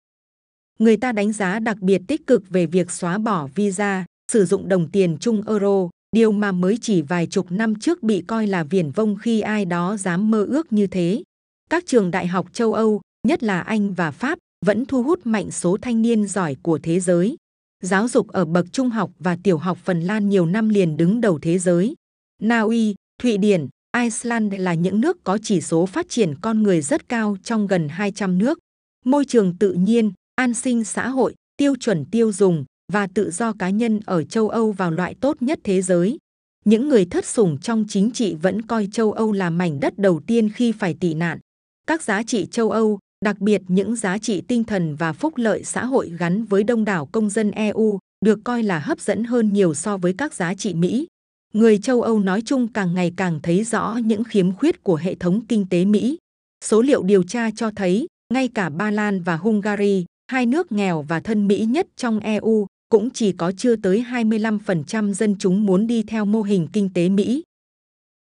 Người 0.78 0.96
ta 0.96 1.12
đánh 1.12 1.32
giá 1.32 1.58
đặc 1.58 1.78
biệt 1.80 2.02
tích 2.08 2.26
cực 2.26 2.48
về 2.48 2.66
việc 2.66 2.90
xóa 2.90 3.18
bỏ 3.18 3.48
visa, 3.54 4.04
sử 4.32 4.44
dụng 4.44 4.68
đồng 4.68 4.90
tiền 4.90 5.16
chung 5.20 5.42
euro, 5.46 5.88
điều 6.16 6.32
mà 6.32 6.52
mới 6.52 6.78
chỉ 6.80 7.02
vài 7.02 7.26
chục 7.26 7.52
năm 7.52 7.74
trước 7.74 8.02
bị 8.02 8.22
coi 8.26 8.46
là 8.46 8.64
viển 8.64 8.90
vông 8.90 9.16
khi 9.16 9.40
ai 9.40 9.64
đó 9.64 9.96
dám 9.96 10.30
mơ 10.30 10.44
ước 10.44 10.72
như 10.72 10.86
thế. 10.86 11.22
Các 11.70 11.86
trường 11.86 12.10
đại 12.10 12.26
học 12.26 12.46
châu 12.52 12.72
Âu, 12.72 13.00
nhất 13.28 13.42
là 13.42 13.60
Anh 13.60 13.94
và 13.94 14.10
Pháp, 14.10 14.38
vẫn 14.66 14.86
thu 14.86 15.02
hút 15.02 15.20
mạnh 15.24 15.50
số 15.50 15.76
thanh 15.82 16.02
niên 16.02 16.26
giỏi 16.26 16.56
của 16.62 16.78
thế 16.82 17.00
giới. 17.00 17.36
Giáo 17.82 18.08
dục 18.08 18.28
ở 18.28 18.44
bậc 18.44 18.66
trung 18.72 18.90
học 18.90 19.10
và 19.18 19.36
tiểu 19.42 19.58
học 19.58 19.78
Phần 19.84 20.00
Lan 20.00 20.28
nhiều 20.28 20.46
năm 20.46 20.68
liền 20.68 20.96
đứng 20.96 21.20
đầu 21.20 21.38
thế 21.42 21.58
giới. 21.58 21.94
Na 22.42 22.60
Uy, 22.60 22.94
Thụy 23.22 23.38
Điển, 23.38 23.68
Iceland 23.96 24.54
là 24.58 24.74
những 24.74 25.00
nước 25.00 25.24
có 25.24 25.38
chỉ 25.42 25.60
số 25.60 25.86
phát 25.86 26.08
triển 26.08 26.34
con 26.40 26.62
người 26.62 26.80
rất 26.80 27.08
cao 27.08 27.36
trong 27.42 27.66
gần 27.66 27.88
200 27.88 28.38
nước. 28.38 28.58
Môi 29.04 29.24
trường 29.24 29.58
tự 29.58 29.72
nhiên, 29.72 30.12
an 30.34 30.54
sinh 30.54 30.84
xã 30.84 31.08
hội, 31.08 31.34
tiêu 31.56 31.74
chuẩn 31.80 32.04
tiêu 32.04 32.32
dùng 32.32 32.64
và 32.92 33.06
tự 33.14 33.30
do 33.30 33.52
cá 33.58 33.70
nhân 33.70 34.00
ở 34.06 34.24
châu 34.24 34.48
Âu 34.48 34.72
vào 34.72 34.90
loại 34.90 35.14
tốt 35.20 35.42
nhất 35.42 35.58
thế 35.64 35.82
giới. 35.82 36.18
Những 36.64 36.88
người 36.88 37.04
thất 37.04 37.26
sủng 37.26 37.58
trong 37.58 37.84
chính 37.88 38.10
trị 38.10 38.34
vẫn 38.34 38.62
coi 38.62 38.88
châu 38.92 39.12
Âu 39.12 39.32
là 39.32 39.50
mảnh 39.50 39.80
đất 39.80 39.98
đầu 39.98 40.20
tiên 40.26 40.50
khi 40.50 40.72
phải 40.72 40.94
tị 41.00 41.14
nạn. 41.14 41.38
Các 41.86 42.02
giá 42.02 42.22
trị 42.22 42.46
châu 42.50 42.70
Âu, 42.70 42.98
đặc 43.24 43.38
biệt 43.40 43.62
những 43.68 43.96
giá 43.96 44.18
trị 44.18 44.40
tinh 44.40 44.64
thần 44.64 44.96
và 44.96 45.12
phúc 45.12 45.36
lợi 45.36 45.64
xã 45.64 45.84
hội 45.84 46.12
gắn 46.18 46.44
với 46.44 46.64
đông 46.64 46.84
đảo 46.84 47.06
công 47.06 47.30
dân 47.30 47.50
EU, 47.50 47.98
được 48.24 48.38
coi 48.44 48.62
là 48.62 48.78
hấp 48.78 49.00
dẫn 49.00 49.24
hơn 49.24 49.52
nhiều 49.52 49.74
so 49.74 49.96
với 49.96 50.14
các 50.18 50.34
giá 50.34 50.54
trị 50.54 50.74
Mỹ. 50.74 51.06
Người 51.54 51.78
châu 51.78 52.02
Âu 52.02 52.20
nói 52.20 52.42
chung 52.44 52.68
càng 52.68 52.94
ngày 52.94 53.12
càng 53.16 53.40
thấy 53.42 53.64
rõ 53.64 53.98
những 54.04 54.24
khiếm 54.24 54.52
khuyết 54.52 54.82
của 54.82 54.96
hệ 54.96 55.14
thống 55.14 55.46
kinh 55.46 55.66
tế 55.70 55.84
Mỹ. 55.84 56.18
Số 56.64 56.82
liệu 56.82 57.02
điều 57.02 57.22
tra 57.22 57.50
cho 57.50 57.70
thấy, 57.76 58.06
ngay 58.34 58.48
cả 58.48 58.68
Ba 58.68 58.90
Lan 58.90 59.22
và 59.22 59.36
Hungary, 59.36 60.04
hai 60.28 60.46
nước 60.46 60.72
nghèo 60.72 61.02
và 61.02 61.20
thân 61.20 61.48
Mỹ 61.48 61.64
nhất 61.64 61.86
trong 61.96 62.20
EU, 62.20 62.66
cũng 62.88 63.10
chỉ 63.10 63.32
có 63.32 63.52
chưa 63.56 63.76
tới 63.76 64.04
25% 64.10 65.12
dân 65.12 65.36
chúng 65.38 65.66
muốn 65.66 65.86
đi 65.86 66.02
theo 66.02 66.24
mô 66.24 66.42
hình 66.42 66.68
kinh 66.72 66.90
tế 66.94 67.08
Mỹ. 67.08 67.42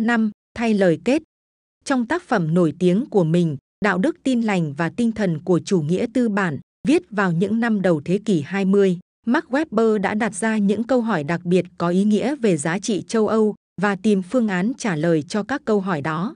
5. 0.03 0.31
Thay 0.55 0.74
lời 0.74 1.00
kết 1.05 1.22
Trong 1.85 2.07
tác 2.07 2.22
phẩm 2.22 2.55
nổi 2.55 2.74
tiếng 2.79 3.07
của 3.11 3.24
mình, 3.24 3.57
Đạo 3.84 3.98
đức 3.98 4.16
tin 4.22 4.42
lành 4.42 4.72
và 4.72 4.88
tinh 4.88 5.12
thần 5.12 5.38
của 5.44 5.60
chủ 5.64 5.80
nghĩa 5.80 6.06
tư 6.14 6.28
bản, 6.28 6.58
viết 6.88 7.02
vào 7.10 7.32
những 7.32 7.60
năm 7.60 7.82
đầu 7.82 8.00
thế 8.04 8.20
kỷ 8.24 8.40
20, 8.40 8.98
Mark 9.26 9.46
Weber 9.46 9.98
đã 9.98 10.14
đặt 10.14 10.34
ra 10.34 10.58
những 10.58 10.84
câu 10.84 11.00
hỏi 11.00 11.24
đặc 11.24 11.44
biệt 11.44 11.64
có 11.78 11.88
ý 11.88 12.04
nghĩa 12.04 12.36
về 12.36 12.56
giá 12.56 12.78
trị 12.78 13.04
châu 13.08 13.28
Âu 13.28 13.54
và 13.82 13.96
tìm 13.96 14.22
phương 14.22 14.48
án 14.48 14.72
trả 14.78 14.96
lời 14.96 15.22
cho 15.22 15.42
các 15.42 15.62
câu 15.64 15.80
hỏi 15.80 16.00
đó. 16.00 16.34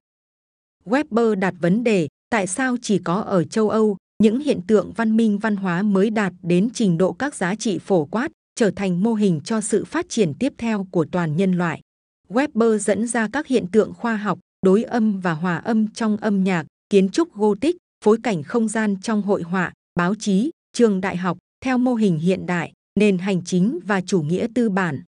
Weber 0.84 1.34
đặt 1.34 1.54
vấn 1.60 1.84
đề 1.84 2.08
tại 2.30 2.46
sao 2.46 2.76
chỉ 2.82 2.98
có 2.98 3.14
ở 3.14 3.44
châu 3.44 3.70
Âu 3.70 3.96
những 4.22 4.40
hiện 4.40 4.60
tượng 4.66 4.92
văn 4.96 5.16
minh 5.16 5.38
văn 5.38 5.56
hóa 5.56 5.82
mới 5.82 6.10
đạt 6.10 6.32
đến 6.42 6.68
trình 6.74 6.98
độ 6.98 7.12
các 7.12 7.34
giá 7.34 7.54
trị 7.54 7.78
phổ 7.78 8.04
quát 8.04 8.28
trở 8.54 8.70
thành 8.70 9.02
mô 9.02 9.14
hình 9.14 9.40
cho 9.44 9.60
sự 9.60 9.84
phát 9.84 10.06
triển 10.08 10.34
tiếp 10.38 10.52
theo 10.58 10.86
của 10.90 11.06
toàn 11.12 11.36
nhân 11.36 11.52
loại. 11.52 11.80
Weber 12.28 12.78
dẫn 12.78 13.06
ra 13.06 13.28
các 13.32 13.46
hiện 13.46 13.66
tượng 13.72 13.94
khoa 13.94 14.16
học, 14.16 14.38
đối 14.62 14.82
âm 14.82 15.20
và 15.20 15.32
hòa 15.32 15.56
âm 15.56 15.88
trong 15.88 16.16
âm 16.16 16.44
nhạc, 16.44 16.66
kiến 16.90 17.08
trúc 17.08 17.34
Gothic, 17.34 17.76
phối 18.04 18.18
cảnh 18.22 18.42
không 18.42 18.68
gian 18.68 19.00
trong 19.00 19.22
hội 19.22 19.42
họa, 19.42 19.72
báo 19.94 20.14
chí, 20.14 20.50
trường 20.72 21.00
đại 21.00 21.16
học 21.16 21.38
theo 21.64 21.78
mô 21.78 21.94
hình 21.94 22.18
hiện 22.18 22.46
đại, 22.46 22.72
nền 23.00 23.18
hành 23.18 23.42
chính 23.44 23.78
và 23.84 24.00
chủ 24.00 24.22
nghĩa 24.22 24.46
tư 24.54 24.70
bản. 24.70 25.02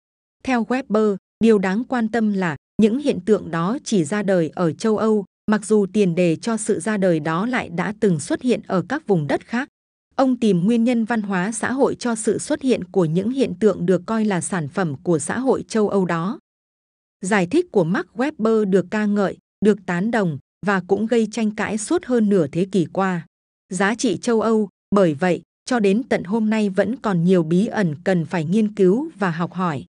Theo 0.44 0.64
Weber, 0.64 1.16
điều 1.40 1.58
đáng 1.58 1.84
quan 1.84 2.08
tâm 2.08 2.32
là 2.32 2.56
những 2.82 2.98
hiện 2.98 3.20
tượng 3.20 3.50
đó 3.50 3.78
chỉ 3.84 4.04
ra 4.04 4.22
đời 4.22 4.50
ở 4.54 4.72
châu 4.72 4.96
Âu, 4.98 5.24
mặc 5.50 5.66
dù 5.66 5.86
tiền 5.92 6.14
đề 6.14 6.36
cho 6.36 6.56
sự 6.56 6.80
ra 6.80 6.96
đời 6.96 7.20
đó 7.20 7.46
lại 7.46 7.68
đã 7.68 7.94
từng 8.00 8.20
xuất 8.20 8.42
hiện 8.42 8.60
ở 8.66 8.84
các 8.88 9.06
vùng 9.06 9.26
đất 9.26 9.46
khác. 9.46 9.68
Ông 10.14 10.36
tìm 10.36 10.64
nguyên 10.64 10.84
nhân 10.84 11.04
văn 11.04 11.22
hóa 11.22 11.52
xã 11.52 11.72
hội 11.72 11.94
cho 11.94 12.14
sự 12.14 12.38
xuất 12.38 12.62
hiện 12.62 12.84
của 12.84 13.04
những 13.04 13.30
hiện 13.30 13.54
tượng 13.60 13.86
được 13.86 14.02
coi 14.06 14.24
là 14.24 14.40
sản 14.40 14.68
phẩm 14.68 14.94
của 15.02 15.18
xã 15.18 15.38
hội 15.38 15.64
châu 15.68 15.88
Âu 15.88 16.04
đó. 16.04 16.38
Giải 17.20 17.46
thích 17.46 17.66
của 17.72 17.84
Mark 17.84 18.06
Weber 18.14 18.64
được 18.64 18.86
ca 18.90 19.06
ngợi, 19.06 19.38
được 19.64 19.78
tán 19.86 20.10
đồng 20.10 20.38
và 20.66 20.80
cũng 20.86 21.06
gây 21.06 21.28
tranh 21.32 21.50
cãi 21.50 21.78
suốt 21.78 22.04
hơn 22.04 22.28
nửa 22.28 22.46
thế 22.46 22.66
kỷ 22.72 22.86
qua. 22.92 23.26
Giá 23.68 23.94
trị 23.94 24.16
châu 24.16 24.40
Âu, 24.40 24.68
bởi 24.90 25.14
vậy, 25.14 25.42
cho 25.64 25.80
đến 25.80 26.02
tận 26.02 26.24
hôm 26.24 26.50
nay 26.50 26.68
vẫn 26.68 26.96
còn 26.96 27.24
nhiều 27.24 27.42
bí 27.42 27.66
ẩn 27.66 27.94
cần 28.04 28.24
phải 28.24 28.44
nghiên 28.44 28.74
cứu 28.74 29.10
và 29.18 29.30
học 29.30 29.52
hỏi. 29.52 29.84